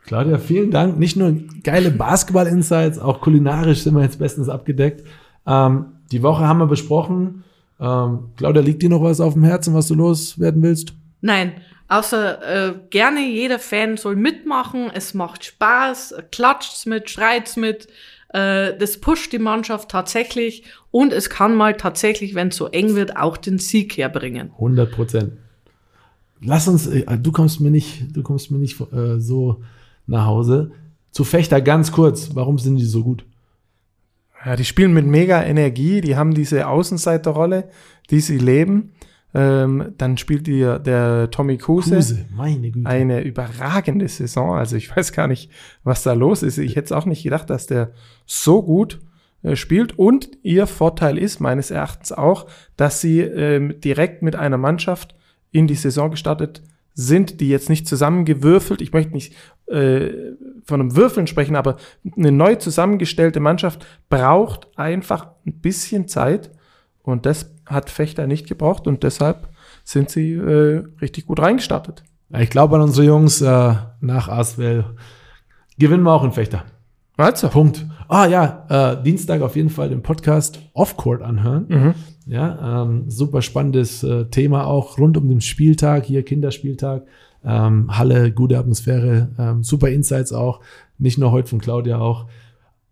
Claudia, 0.06 0.38
vielen 0.38 0.72
Dank. 0.72 1.00
Nicht 1.00 1.18
nur 1.18 1.36
geile 1.64 1.90
Basketball-Insights, 1.92 3.00
auch 3.00 3.22
kulinarisch 3.22 3.80
sind 3.80 3.96
wir 3.96 4.04
jetzt 4.04 4.20
bestens 4.20 4.50
abgedeckt. 4.50 5.04
Ähm, 5.48 5.86
die 6.12 6.22
Woche 6.24 6.48
haben 6.48 6.60
wir 6.60 6.68
besprochen. 6.68 7.44
Ähm, 7.80 8.30
Claudia, 8.38 8.62
liegt 8.62 8.82
dir 8.82 8.90
noch 8.90 9.02
was 9.02 9.20
auf 9.20 9.34
dem 9.34 9.44
Herzen, 9.44 9.74
was 9.74 9.88
du 9.88 9.96
loswerden 9.96 10.62
willst? 10.62 10.94
Nein, 11.22 11.54
außer 11.88 12.70
äh, 12.70 12.74
gerne 12.90 13.28
jeder 13.28 13.60
Fan 13.60 13.98
soll 13.98 14.16
mitmachen. 14.16 14.90
Es 14.94 15.14
macht 15.14 15.44
Spaß, 15.44 16.16
klatscht's 16.32 16.86
mit, 16.86 17.10
schreit's 17.10 17.58
mit. 17.58 17.88
Äh, 18.30 18.78
das 18.78 19.00
pusht 19.00 19.34
die 19.34 19.40
Mannschaft 19.40 19.90
tatsächlich 19.90 20.64
und 20.92 21.14
es 21.14 21.30
kann 21.30 21.56
mal 21.56 21.76
tatsächlich, 21.76 22.36
wenn 22.36 22.50
es 22.50 22.58
so 22.58 22.68
eng 22.68 22.96
wird, 22.96 23.18
auch 23.18 23.38
den 23.38 23.60
Sieg 23.60 23.98
herbringen. 23.98 24.52
100 24.52 24.92
Prozent. 24.92 25.34
Lass 26.42 26.68
uns, 26.68 26.88
äh, 26.88 27.18
du 27.18 27.32
kommst 27.32 27.60
mir 27.60 27.72
nicht, 27.72 28.16
du 28.16 28.24
kommst 28.24 28.52
mir 28.52 28.58
nicht 28.58 28.80
äh, 28.94 29.20
so 29.20 29.62
nach 30.08 30.26
Hause. 30.26 30.72
Zu 31.12 31.24
Fechter 31.24 31.62
ganz 31.62 31.92
kurz. 31.92 32.32
Warum 32.34 32.60
sind 32.60 32.76
die 32.76 32.86
so 32.86 33.04
gut? 33.04 33.26
Ja, 34.46 34.56
die 34.56 34.66
spielen 34.66 34.94
mit 34.94 35.08
mega 35.08 35.42
Energie, 35.42 36.02
die 36.02 36.16
haben 36.16 36.34
diese 36.34 36.68
Außenseiterrolle, 36.68 37.68
die 38.12 38.20
sie 38.20 38.38
leben. 38.38 38.94
Ähm, 39.34 39.94
dann 39.98 40.18
spielt 40.18 40.48
die, 40.48 40.60
der 40.62 41.30
Tommy 41.32 41.58
meine 42.30 42.72
Güte. 42.72 42.88
eine 42.88 43.22
überragende 43.22 44.08
Saison. 44.08 44.56
Also 44.56 44.76
ich 44.78 44.96
weiß 44.96 45.12
gar 45.12 45.28
nicht, 45.28 45.52
was 45.84 46.04
da 46.04 46.14
los 46.14 46.44
ist. 46.44 46.58
Ich 46.58 46.76
hätte 46.76 46.86
es 46.86 46.92
auch 46.92 47.06
nicht 47.06 47.24
gedacht, 47.24 47.50
dass 47.50 47.66
der 47.68 47.92
so 48.26 48.62
gut 48.62 49.02
äh, 49.42 49.56
spielt. 49.56 49.98
Und 49.98 50.30
ihr 50.44 50.68
Vorteil 50.68 51.18
ist 51.18 51.40
meines 51.42 51.72
Erachtens 51.72 52.12
auch, 52.12 52.46
dass 52.78 53.02
sie 53.02 53.22
ähm, 53.22 53.82
direkt 53.82 54.22
mit 54.22 54.36
einer 54.36 54.58
Mannschaft 54.58 55.16
in 55.52 55.68
die 55.68 55.76
Saison 55.76 56.12
gestartet 56.12 56.58
sind, 56.58 56.75
die 57.40 57.50
jetzt 57.50 57.70
nicht 57.70 57.88
zusammengewürfelt, 57.88 58.82
ich 58.82 58.94
möchte 58.94 59.14
nicht 59.14 59.36
äh, 59.68 60.12
von 60.66 60.80
einem 60.80 60.96
Würfeln 60.96 61.28
sprechen, 61.28 61.56
aber 61.56 61.78
eine 62.16 62.32
neu 62.32 62.56
zusammengestellte 62.56 63.40
Mannschaft 63.40 63.86
braucht 64.10 64.68
einfach 64.78 65.28
ein 65.46 65.60
bisschen 65.60 66.08
Zeit 66.08 66.52
und 67.04 67.26
das 67.26 67.54
hat 67.66 67.90
Fechter 67.90 68.28
nicht 68.28 68.48
gebraucht 68.48 68.88
und 68.88 69.04
deshalb 69.04 69.50
sind 69.84 70.10
sie 70.10 70.34
äh, 70.34 70.84
richtig 71.02 71.26
gut 71.26 71.40
reingestartet. 71.40 72.04
Ich 72.38 72.50
glaube 72.50 72.76
an 72.76 72.82
unsere 72.82 73.06
Jungs 73.06 73.42
äh, 73.42 73.76
nach 74.02 74.28
Aswell. 74.30 74.86
Gewinnen 75.78 76.04
wir 76.04 76.14
auch 76.14 76.24
in 76.24 76.32
Fechter. 76.32 76.66
Also, 77.18 77.50
Punkt. 77.50 77.86
Ah 78.08 78.28
ja, 78.28 78.66
äh, 78.98 79.04
Dienstag 79.04 79.42
auf 79.42 79.56
jeden 79.56 79.70
Fall 79.70 79.90
den 79.90 80.02
Podcast 80.04 80.60
Off-Court 80.74 81.22
anhören. 81.22 81.66
Mhm. 81.68 81.94
Ja, 82.28 82.84
ähm, 82.84 83.06
super 83.10 83.42
spannendes 83.42 84.04
äh, 84.04 84.26
Thema 84.26 84.66
auch 84.66 84.98
rund 84.98 85.18
um 85.18 85.28
den 85.30 85.42
Spieltag, 85.42 86.06
hier 86.06 86.24
Kinderspieltag. 86.24 87.04
Ähm, 87.44 87.96
Halle, 87.98 88.32
gute 88.32 88.58
Atmosphäre, 88.58 89.30
ähm, 89.38 89.64
super 89.64 89.90
Insights 89.90 90.34
auch. 90.34 90.60
Nicht 90.98 91.18
nur 91.18 91.32
heute 91.32 91.48
von 91.50 91.60
Claudia 91.60 92.00
auch. 92.00 92.26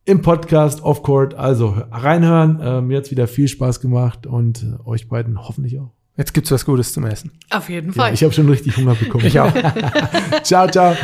Im 0.05 0.21
Podcast 0.21 0.83
Off-Court. 0.83 1.33
Also 1.33 1.75
reinhören. 1.91 2.59
Äh, 2.59 2.81
mir 2.81 2.97
hat's 2.97 3.09
wieder 3.11 3.27
viel 3.27 3.47
Spaß 3.47 3.79
gemacht 3.81 4.27
und 4.27 4.63
äh, 4.63 4.87
euch 4.87 5.07
beiden 5.09 5.41
hoffentlich 5.47 5.79
auch. 5.79 5.91
jetzt 6.17 6.33
gibt's 6.33 6.51
was 6.51 6.65
Gutes 6.65 6.93
zum 6.93 7.05
Essen. 7.05 7.31
Auf 7.49 7.69
jeden 7.69 7.87
Ja, 7.93 8.03
Fall. 8.03 8.13
ich 8.13 8.23
habe 8.23 8.33
schon 8.33 8.47
richtig 8.49 8.77
Hunger 8.77 8.95
bekommen. 8.95 9.25
Ich 9.25 9.39
auch. 9.39 9.51
ciao, 10.43 10.67
ciao. 10.67 10.95